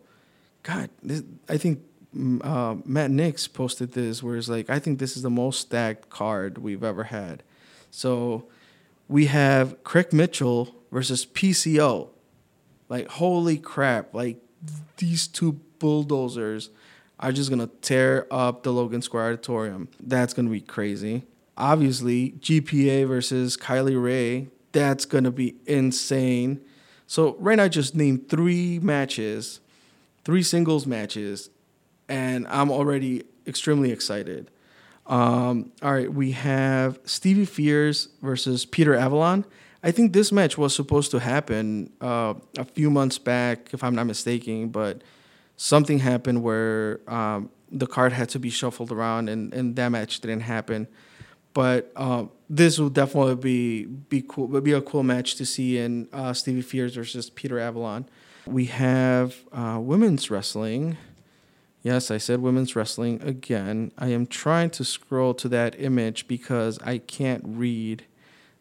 God, 0.63 0.89
this, 1.01 1.23
I 1.47 1.57
think 1.57 1.81
uh, 2.15 2.75
Matt 2.85 3.11
Knicks 3.11 3.47
posted 3.47 3.93
this 3.93 4.23
where 4.23 4.35
it's 4.35 4.49
like, 4.49 4.69
I 4.69 4.79
think 4.79 4.99
this 4.99 5.15
is 5.15 5.23
the 5.23 5.29
most 5.29 5.61
stacked 5.61 6.09
card 6.09 6.57
we've 6.57 6.83
ever 6.83 7.05
had. 7.05 7.43
So 7.91 8.47
we 9.07 9.25
have 9.27 9.83
Craig 9.83 10.13
Mitchell 10.13 10.75
versus 10.91 11.25
PCO. 11.25 12.09
Like, 12.87 13.07
holy 13.07 13.57
crap. 13.57 14.13
Like, 14.13 14.37
these 14.97 15.27
two 15.27 15.53
bulldozers 15.79 16.69
are 17.19 17.31
just 17.31 17.49
to 17.59 17.67
tear 17.81 18.27
up 18.31 18.63
the 18.63 18.71
Logan 18.71 19.01
Square 19.01 19.27
Auditorium. 19.27 19.89
That's 19.99 20.33
to 20.47 20.51
be 20.51 20.61
crazy. 20.61 21.23
Obviously, 21.57 22.31
GPA 22.39 23.07
versus 23.07 23.57
Kylie 23.57 24.01
Rae. 24.01 24.47
That's 24.71 25.05
to 25.25 25.31
be 25.31 25.55
insane. 25.65 26.61
So, 27.05 27.35
right 27.39 27.57
now, 27.57 27.63
I 27.63 27.69
just 27.69 27.95
named 27.95 28.29
three 28.29 28.79
matches, 28.79 29.59
three 30.23 30.43
singles 30.43 30.85
matches, 30.87 31.49
and 32.09 32.47
I'm 32.47 32.71
already 32.71 33.23
extremely 33.47 33.91
excited. 33.91 34.51
Um, 35.05 35.71
all 35.81 35.93
right, 35.93 36.11
we 36.11 36.31
have 36.31 36.99
Stevie 37.05 37.45
Fierce 37.45 38.09
versus 38.21 38.65
Peter 38.65 38.95
Avalon. 38.95 39.45
I 39.81 39.91
think 39.91 40.11
this 40.11 40.31
match 40.31 40.57
was 40.57 40.75
supposed 40.75 41.11
to 41.11 41.19
happen 41.19 41.91
uh, 42.01 42.33
a 42.57 42.65
few 42.65 42.89
months 42.89 43.17
back, 43.17 43.73
if 43.73 43.83
I'm 43.83 43.95
not 43.95 44.07
mistaken, 44.07 44.69
but 44.69 45.01
something 45.55 45.99
happened 45.99 46.43
where 46.43 46.99
um, 47.07 47.49
the 47.71 47.87
card 47.87 48.11
had 48.11 48.29
to 48.29 48.39
be 48.39 48.49
shuffled 48.49 48.91
around, 48.91 49.29
and, 49.29 49.53
and 49.53 49.75
that 49.77 49.89
match 49.89 50.19
didn't 50.19 50.41
happen. 50.41 50.87
But 51.53 51.91
uh, 51.95 52.25
this 52.49 52.77
will 52.77 52.89
definitely 52.89 53.35
be 53.35 53.85
be 53.85 54.23
cool. 54.27 54.47
Would 54.47 54.63
be 54.63 54.73
a 54.73 54.81
cool 54.81 55.01
match 55.01 55.35
to 55.35 55.45
see 55.45 55.79
in 55.79 56.07
uh, 56.13 56.33
Stevie 56.33 56.61
Fierce 56.61 56.93
versus 56.93 57.29
Peter 57.29 57.57
Avalon. 57.59 58.07
We 58.45 58.65
have 58.65 59.35
uh, 59.51 59.79
women's 59.81 60.29
wrestling. 60.29 60.97
Yes, 61.81 62.11
I 62.11 62.17
said 62.17 62.41
women's 62.41 62.75
wrestling 62.75 63.21
again. 63.21 63.91
I 63.97 64.07
am 64.07 64.27
trying 64.27 64.69
to 64.71 64.83
scroll 64.83 65.33
to 65.35 65.47
that 65.49 65.79
image 65.79 66.27
because 66.27 66.77
I 66.79 66.97
can't 66.97 67.43
read 67.45 68.05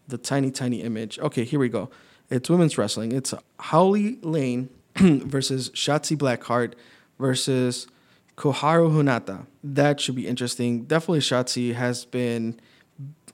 the 0.06 0.18
tiny, 0.18 0.50
tiny 0.50 0.82
image. 0.82 1.18
Okay, 1.18 1.44
here 1.44 1.58
we 1.58 1.68
go. 1.68 1.90
It's 2.30 2.48
women's 2.48 2.78
wrestling. 2.78 3.12
It's 3.12 3.34
Holly 3.58 4.18
Lane 4.22 4.70
versus 4.96 5.70
Shotzi 5.70 6.16
Blackheart 6.16 6.74
versus 7.18 7.88
Koharu 8.36 8.92
Hinata. 8.92 9.46
That 9.64 10.00
should 10.00 10.14
be 10.14 10.28
interesting. 10.28 10.84
Definitely 10.84 11.20
Shotzi 11.20 11.74
has 11.74 12.04
been 12.04 12.60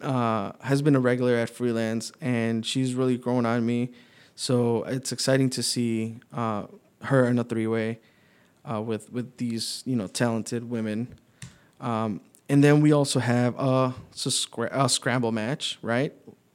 uh, 0.01 0.53
has 0.61 0.83
been 0.83 0.97
a 0.97 1.01
regular 1.01 1.35
at 1.35 1.51
freelance 1.51 2.11
and 2.21 2.65
she's 2.65 2.95
really 2.95 3.19
grown 3.19 3.45
on 3.45 3.65
me. 3.67 3.91
So 4.35 4.83
it's 4.85 5.13
exciting 5.13 5.51
to 5.51 5.63
see 5.63 6.21
uh, 6.33 6.65
her 7.03 7.27
in 7.27 7.39
a 7.39 7.45
three 7.45 7.67
way 7.67 8.01
uh, 8.71 8.81
with 8.81 9.13
with 9.13 9.37
these 9.37 9.83
you 9.87 9.97
know 9.97 10.07
talented 10.07 10.69
women. 10.69 11.09
Um, 11.81 12.21
and 12.49 12.63
then 12.63 12.81
we 12.81 12.93
also 12.93 13.21
have 13.21 13.59
a, 13.59 13.95
a, 14.71 14.89
scramble 14.89 15.33
match, 15.33 15.79
right? 15.83 16.13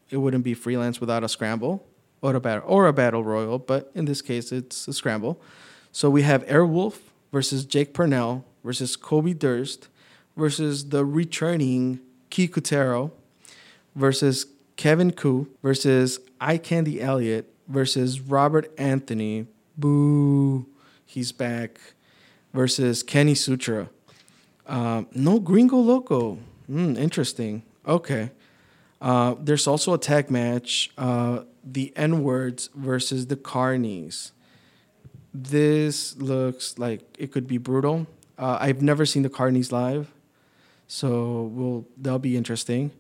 It 0.10 0.18
wouldn't 0.18 0.44
be 0.44 0.54
freelance 0.54 1.02
without 1.02 1.24
a 1.24 1.30
scramble 1.30 1.86
or 2.22 2.36
a 2.36 2.40
battle 2.40 2.64
or 2.68 2.88
a 2.88 2.94
battle 2.94 3.24
royal, 3.24 3.58
but 3.58 3.92
in 3.96 4.06
this 4.06 4.22
case, 4.22 4.52
it's 4.52 4.88
a 4.88 4.94
scramble. 4.94 5.42
So 5.92 6.10
we 6.10 6.22
have 6.22 6.46
Airwolf 6.46 7.00
versus 7.32 7.66
Jake 7.66 7.94
Parnell 7.94 8.46
versus 8.64 8.96
Kobe 8.96 9.34
Durst 9.34 9.88
versus 10.38 10.90
the 10.90 11.04
returning 11.06 12.00
Kikutaro 12.30 13.12
versus 13.96 14.46
Kevin 14.78 15.12
Ku 15.12 15.48
versus 15.64 16.20
Eye 16.40 16.58
Candy 16.58 17.02
Elliott 17.02 17.52
versus 17.68 18.22
Robert 18.22 18.72
Anthony. 18.78 19.48
Boo, 19.78 20.68
he's 21.06 21.32
back 21.32 21.80
versus 22.54 23.04
Kenny 23.04 23.36
Sutra. 23.36 23.90
Um, 24.68 25.08
no 25.14 25.40
Gringo 25.40 25.78
Loco. 25.78 26.38
Mm, 26.70 26.98
interesting. 26.98 27.64
Okay. 27.88 28.32
Uh, 29.02 29.36
there's 29.40 29.66
also 29.66 29.94
a 29.94 29.98
tag 29.98 30.30
match, 30.30 30.92
uh, 30.98 31.44
the 31.64 31.94
N 31.96 32.24
words 32.24 32.70
versus 32.76 33.28
the 33.28 33.36
Carnies. 33.36 34.32
This 35.34 36.18
looks 36.18 36.78
like 36.78 37.02
it 37.18 37.32
could 37.32 37.48
be 37.48 37.58
brutal. 37.58 38.08
Uh, 38.38 38.58
I've 38.60 38.82
never 38.82 39.06
seen 39.06 39.24
the 39.24 39.30
Carnies 39.30 39.72
live, 39.72 40.12
so 40.88 41.44
we'll 41.54 41.86
that'll 41.98 42.20
be 42.20 42.36
interesting. 42.36 42.92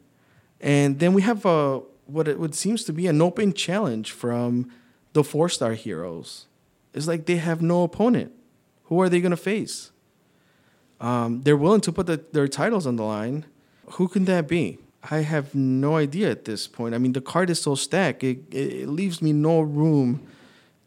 And 0.62 1.00
then 1.00 1.14
we 1.14 1.22
have 1.22 1.46
a 1.46 1.82
what 2.06 2.28
it 2.28 2.40
would 2.40 2.56
seems 2.56 2.84
to 2.86 2.94
be 2.94 3.08
an 3.08 3.22
open 3.22 3.54
challenge 3.54 4.12
from 4.12 4.72
the 5.14 5.24
four 5.24 5.50
star 5.50 5.74
heroes. 5.74 6.46
It's 6.94 7.08
like 7.08 7.26
they 7.26 7.38
have 7.38 7.62
no 7.62 7.84
opponent. 7.84 8.32
Who 8.89 8.99
are 9.02 9.10
they 9.10 9.21
going 9.21 9.32
to 9.32 9.38
face? 9.38 9.91
Um, 10.99 11.43
they're 11.43 11.56
willing 11.56 11.82
to 11.82 11.91
put 11.91 12.08
the, 12.08 12.23
their 12.32 12.47
titles 12.47 12.86
on 12.86 12.95
the 12.95 13.04
line. 13.04 13.45
Who 13.91 14.08
can 14.08 14.25
that 14.25 14.47
be? 14.47 14.80
I 15.10 15.19
have 15.19 15.56
no 15.56 15.95
idea 15.95 16.30
at 16.30 16.45
this 16.45 16.67
point. 16.67 16.93
I 16.93 16.97
mean, 16.97 17.13
the 17.13 17.21
card 17.21 17.52
is 17.52 17.62
so 17.62 17.75
stacked, 17.75 18.23
it, 18.23 18.39
it 18.52 18.89
leaves 18.89 19.21
me 19.21 19.32
no 19.32 19.62
room 19.62 20.28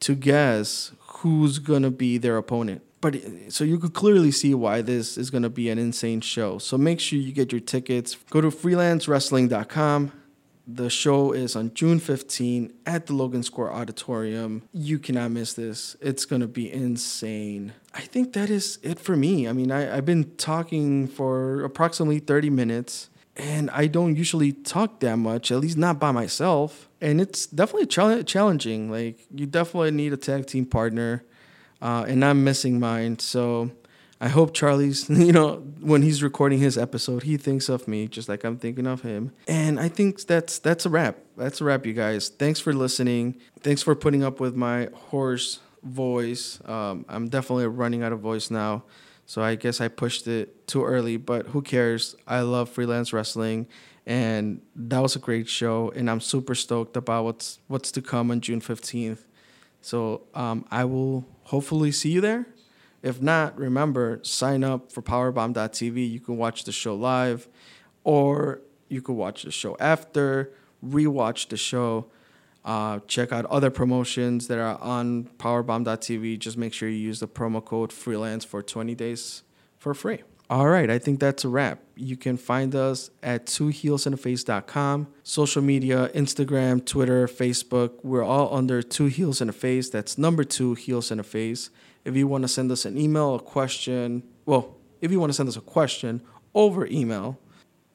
to 0.01 0.15
guess 0.15 0.93
who's 0.99 1.61
going 1.61 1.83
to 1.83 1.91
be 1.91 2.19
their 2.19 2.37
opponent. 2.37 2.83
But 3.01 3.17
so 3.49 3.65
you 3.65 3.79
could 3.79 3.95
clearly 3.95 4.33
see 4.33 4.53
why 4.53 4.83
this 4.83 5.17
is 5.17 5.31
going 5.31 5.43
to 5.45 5.51
be 5.51 5.71
an 5.71 5.79
insane 5.79 6.21
show. 6.21 6.59
So 6.59 6.77
make 6.77 7.01
sure 7.01 7.19
you 7.19 7.33
get 7.33 7.53
your 7.53 7.61
tickets. 7.61 8.17
Go 8.31 8.41
to 8.41 8.49
freelancewrestling.com 8.49 10.13
the 10.67 10.89
show 10.89 11.33
is 11.33 11.57
on 11.57 11.75
June 11.75 11.99
15 11.99 12.73
at 12.87 13.07
the 13.07 13.15
Logan 13.15 13.43
Square 13.43 13.73
Auditorium. 13.73 14.63
You 14.73 14.99
cannot 14.99 15.33
miss 15.33 15.55
this. 15.55 15.97
It's 16.01 16.25
going 16.25 16.41
to 16.41 16.49
be 16.49 16.73
insane. 16.73 17.73
I 17.95 18.03
think 18.03 18.33
that 18.35 18.49
is 18.49 18.79
it 18.83 18.99
for 18.99 19.17
me. 19.17 19.49
I 19.49 19.53
mean, 19.53 19.71
I, 19.73 19.97
I've 19.97 20.07
been 20.07 20.37
talking 20.37 21.09
for 21.09 21.65
approximately 21.65 22.21
30 22.21 22.51
minutes, 22.51 23.11
and 23.37 23.71
I 23.71 23.87
don't 23.87 24.17
usually 24.17 24.53
talk 24.53 25.01
that 25.01 25.17
much, 25.17 25.51
at 25.51 25.59
least 25.59 25.77
not 25.77 25.99
by 25.99 26.13
myself. 26.13 26.89
And 27.01 27.21
it's 27.21 27.47
definitely 27.47 27.87
challenging. 27.87 28.91
Like, 28.91 29.19
you 29.35 29.47
definitely 29.47 29.91
need 29.91 30.13
a 30.13 30.17
tag 30.17 30.47
team 30.47 30.67
partner, 30.67 31.25
uh, 31.81 32.05
and 32.07 32.25
I'm 32.25 32.45
missing 32.45 32.79
mine. 32.79 33.19
So, 33.19 33.73
I 34.23 34.29
hope 34.29 34.55
Charlie's, 34.55 35.11
you 35.11 35.33
know, 35.33 35.57
when 35.81 36.03
he's 36.03 36.23
recording 36.23 36.61
his 36.61 36.79
episode, 36.79 37.25
he 37.25 37.37
thinks 37.37 37.69
of 37.69 37.89
me 37.89 38.07
just 38.07 38.29
like 38.29 38.45
I'm 38.45 38.57
thinking 38.57 38.87
of 38.87 39.03
him. 39.03 39.33
And 39.49 39.81
I 39.81 39.89
think 39.89 40.25
that's 40.27 40.61
that's 40.61 40.87
a 40.87 40.89
wrap. 40.89 41.19
That's 41.37 41.61
a 41.61 41.65
wrap, 41.65 41.85
you 41.85 41.93
guys. 41.93 42.29
Thanks 42.29 42.61
for 42.61 42.73
listening. 42.73 43.41
Thanks 43.61 43.83
for 43.83 43.97
putting 43.97 44.23
up 44.23 44.39
with 44.39 44.55
my 44.55 44.89
hoarse 44.95 45.59
voice. 45.83 46.61
Um, 46.67 47.05
I'm 47.09 47.29
definitely 47.29 47.67
running 47.67 48.05
out 48.05 48.13
of 48.13 48.21
voice 48.21 48.49
now. 48.49 48.85
So 49.27 49.43
I 49.43 49.57
guess 49.57 49.81
I 49.81 49.89
pushed 49.89 50.29
it 50.29 50.69
too 50.69 50.85
early, 50.85 51.17
but 51.17 51.49
who 51.49 51.61
cares? 51.61 52.15
I 52.27 52.41
love 52.43 52.69
freelance 52.69 53.13
wrestling 53.13 53.67
and 54.07 54.61
that 54.77 55.01
was 55.01 55.17
a 55.17 55.19
great 55.19 55.49
show 55.49 55.93
and 55.97 56.09
I'm 56.11 56.21
super 56.21 56.55
stoked 56.55 56.97
about 56.97 57.25
what's 57.25 57.59
what's 57.67 57.91
to 57.93 58.03
come 58.03 58.31
on 58.31 58.41
June 58.41 58.61
15th. 58.61 59.25
So 59.81 60.23
um, 60.35 60.65
I 60.71 60.85
will 60.85 61.27
hopefully 61.45 61.91
see 61.91 62.11
you 62.11 62.21
there. 62.21 62.47
If 63.03 63.21
not, 63.21 63.59
remember, 63.59 64.21
sign 64.23 64.63
up 64.63 64.93
for 64.93 65.03
powerbomb.tv. 65.03 66.11
You 66.11 66.21
can 66.21 66.37
watch 66.37 66.65
the 66.65 66.73
show 66.73 66.95
live 66.95 67.49
or 68.05 68.61
you 68.89 69.03
could 69.03 69.15
watch 69.15 69.43
the 69.43 69.51
show 69.51 69.77
after, 69.81 70.53
rewatch 70.85 71.49
the 71.49 71.57
show, 71.57 72.07
uh, 72.65 73.01
check 73.09 73.33
out 73.33 73.45
other 73.47 73.71
promotions 73.71 74.47
that 74.49 74.59
are 74.59 74.81
on 74.81 75.25
powerbomb.tv. 75.39 76.39
Just 76.39 76.57
make 76.57 76.73
sure 76.73 76.89
you 76.89 76.97
use 76.97 77.21
the 77.21 77.29
promo 77.29 77.65
code 77.65 77.93
freelance 77.93 78.45
for 78.45 78.63
20 78.63 78.95
days 78.95 79.43
for 79.79 79.95
free. 79.95 80.23
All 80.51 80.69
right, 80.69 80.91
I 80.91 80.99
think 80.99 81.19
that's 81.19 81.45
a 81.45 81.49
wrap. 81.49 81.81
You 81.97 82.17
can 82.17 82.37
find 82.37 82.75
us 82.75 83.11
at 83.23 83.47
twoheelsandaface.com. 83.47 85.07
Social 85.23 85.63
media, 85.63 86.11
Instagram, 86.15 86.85
Twitter, 86.85 87.27
Facebook, 87.27 87.93
we're 88.03 88.23
all 88.23 88.55
under 88.55 88.83
Two 88.83 89.07
Heels 89.07 89.41
and 89.41 89.49
a 89.49 89.53
Face. 89.53 89.89
That's 89.89 90.19
number 90.19 90.45
two, 90.45 90.75
Heels 90.75 91.11
and 91.11 91.21
a 91.21 91.25
Face. 91.25 91.71
If 92.05 92.17
you 92.17 92.27
want 92.27 92.43
to 92.43 92.49
send 92.49 92.71
us 92.73 92.85
an 92.85 92.99
email, 92.99 93.37
a 93.37 93.41
question, 93.41 94.23
well, 94.47 94.77
if 95.01 95.11
you 95.11 95.21
want 95.21 95.31
to 95.31 95.35
send 95.35 95.49
us 95.49 95.57
a 95.57 95.61
question 95.61 96.23
over 96.55 96.87
email, 96.87 97.39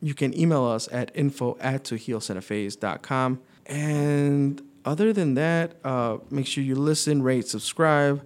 you 0.01 0.13
can 0.13 0.37
email 0.37 0.63
us 0.65 0.87
at 0.91 1.11
info 1.15 1.57
at 1.59 1.83
twoheelsandaface.com. 1.83 3.41
And 3.65 4.61
other 4.85 5.11
than 5.11 5.33
that, 5.33 5.77
uh, 5.83 6.17
make 6.29 6.47
sure 6.47 6.63
you 6.63 6.75
listen, 6.75 7.21
rate, 7.21 7.47
subscribe 7.47 8.25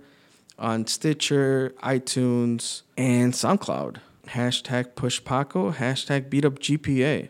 on 0.60 0.86
Stitcher, 0.86 1.74
iTunes, 1.82 2.84
and 2.96 3.34
SoundCloud. 3.34 3.98
Hashtag 4.28 4.96
push 4.96 5.24
Paco, 5.24 5.72
hashtag 5.72 6.30
beat 6.30 6.46
up 6.46 6.60
GPA. 6.60 7.30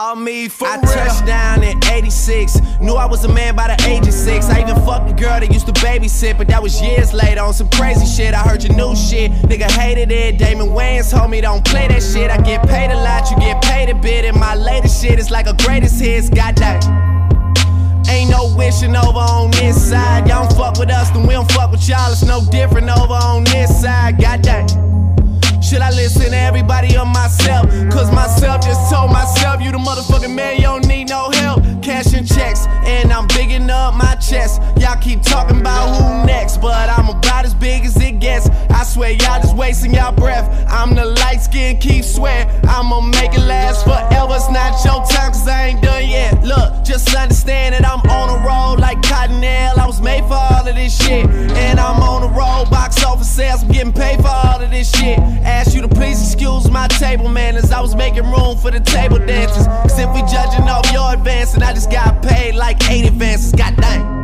All 0.00 0.16
me 0.16 0.48
for 0.48 0.66
I 0.66 0.76
real. 0.76 0.94
touched 0.94 1.26
down 1.26 1.62
in 1.62 1.78
86. 1.84 2.58
Knew 2.80 2.94
I 2.94 3.04
was 3.04 3.22
a 3.26 3.28
man 3.28 3.54
by 3.54 3.76
the 3.76 3.86
age 3.86 4.06
of 4.06 4.14
six. 4.14 4.46
I 4.46 4.62
even 4.62 4.76
fucked 4.76 5.10
a 5.10 5.12
girl 5.12 5.38
that 5.38 5.52
used 5.52 5.66
to 5.66 5.74
babysit, 5.74 6.38
but 6.38 6.48
that 6.48 6.62
was 6.62 6.80
years 6.80 7.12
later 7.12 7.42
on 7.42 7.52
some 7.52 7.68
crazy 7.68 8.06
shit. 8.06 8.32
I 8.32 8.38
heard 8.38 8.64
your 8.64 8.74
new 8.74 8.96
shit. 8.96 9.30
Nigga 9.42 9.70
hated 9.70 10.10
it. 10.10 10.38
Damon 10.38 10.68
Wayans 10.68 11.10
told 11.10 11.30
me 11.30 11.42
don't 11.42 11.62
play 11.66 11.86
that 11.88 12.02
shit. 12.02 12.30
I 12.30 12.38
get 12.40 12.66
paid 12.66 12.90
a 12.90 12.96
lot, 12.96 13.30
you 13.30 13.36
get 13.36 13.60
paid 13.60 13.90
a 13.90 13.94
bit. 13.94 14.24
And 14.24 14.40
my 14.40 14.54
latest 14.54 15.02
shit 15.02 15.18
is 15.18 15.30
like 15.30 15.46
a 15.46 15.52
greatest 15.66 16.00
hits. 16.00 16.30
Got 16.30 16.56
that. 16.56 16.82
Ain't 18.08 18.30
no 18.30 18.56
wishing 18.56 18.96
over 18.96 19.18
on 19.18 19.50
this 19.50 19.90
side. 19.90 20.26
Y'all 20.26 20.48
don't 20.48 20.56
fuck 20.56 20.78
with 20.78 20.88
us, 20.88 21.10
then 21.10 21.26
we 21.26 21.34
don't 21.34 21.52
fuck 21.52 21.72
with 21.72 21.86
y'all. 21.86 22.10
It's 22.10 22.24
no 22.24 22.40
different 22.50 22.88
over 22.88 23.12
on 23.12 23.44
this 23.44 23.82
side. 23.82 24.18
Got 24.18 24.44
that. 24.44 24.70
Should 25.62 25.82
I 25.82 25.90
listen 25.90 26.30
to 26.30 26.36
everybody 26.36 26.96
or 26.96 27.04
myself? 27.40 27.70
Cause 27.90 28.12
myself 28.12 28.62
just 28.62 28.92
told 28.92 29.10
myself, 29.10 29.62
you 29.62 29.72
the 29.72 29.78
motherfucking 29.78 30.34
man, 30.34 30.56
you 30.56 30.62
don't 30.62 30.86
need 30.86 31.08
no 31.08 31.30
help. 31.30 31.62
Cashing 31.82 32.24
checks, 32.24 32.66
and 32.84 33.12
I'm 33.12 33.26
bigging 33.28 33.70
up 33.70 33.94
my 33.94 34.14
chest. 34.16 34.60
Y'all 34.78 35.00
keep 35.00 35.22
talking 35.22 35.60
about 35.60 35.96
who 35.96 36.26
next, 36.26 36.58
but 36.58 36.88
I'm 36.88 37.08
about 37.08 37.44
as 37.44 37.54
big 37.54 37.84
as 37.84 37.96
it 38.00 38.20
gets. 38.20 38.48
I 38.80 38.84
swear, 38.84 39.10
y'all 39.10 39.42
just 39.42 39.54
wasting 39.54 39.92
y'all 39.92 40.10
breath. 40.10 40.48
I'm 40.66 40.94
the 40.94 41.04
light 41.04 41.42
skin, 41.42 41.76
Keith 41.76 42.06
Sweat. 42.06 42.48
I'ma 42.64 43.02
make 43.02 43.34
it 43.34 43.44
last 43.44 43.84
forever. 43.84 44.34
It's 44.34 44.48
not 44.48 44.82
your 44.82 45.04
time, 45.04 45.32
cause 45.32 45.46
I 45.46 45.66
ain't 45.66 45.82
done 45.82 46.08
yet. 46.08 46.42
Look, 46.42 46.82
just 46.82 47.14
understand 47.14 47.74
that 47.74 47.84
I'm 47.84 48.00
on 48.08 48.30
a 48.30 48.46
roll 48.46 48.78
like 48.78 49.02
Cottonelle. 49.02 49.76
I 49.76 49.86
was 49.86 50.00
made 50.00 50.24
for 50.24 50.32
all 50.32 50.66
of 50.66 50.74
this 50.74 50.96
shit. 50.96 51.26
And 51.28 51.78
I'm 51.78 52.00
on 52.02 52.22
a 52.22 52.28
roll, 52.28 52.64
box 52.70 53.04
office 53.04 53.28
sales, 53.28 53.62
I'm 53.62 53.70
getting 53.70 53.92
paid 53.92 54.16
for 54.16 54.28
all 54.28 54.62
of 54.62 54.70
this 54.70 54.90
shit 54.90 55.18
ask 55.44 55.74
you 55.74 55.82
to 55.82 55.88
please 55.88 56.22
excuse 56.22 56.70
my 56.70 56.88
table 56.88 57.28
manners. 57.28 57.70
I 57.70 57.80
was 57.80 57.94
making 57.94 58.24
room 58.24 58.56
for 58.56 58.70
the 58.70 58.80
table 58.80 59.18
dancers. 59.18 59.66
Cause 59.66 59.98
if 59.98 60.08
we 60.14 60.22
judging 60.22 60.68
off 60.68 60.90
your 60.90 61.12
advance, 61.12 61.52
and 61.52 61.62
I 61.62 61.74
just 61.74 61.90
got 61.90 62.22
paid 62.22 62.54
like 62.54 62.78
eight 62.90 63.04
advances, 63.04 63.52
god 63.52 63.76
dang. 63.76 64.19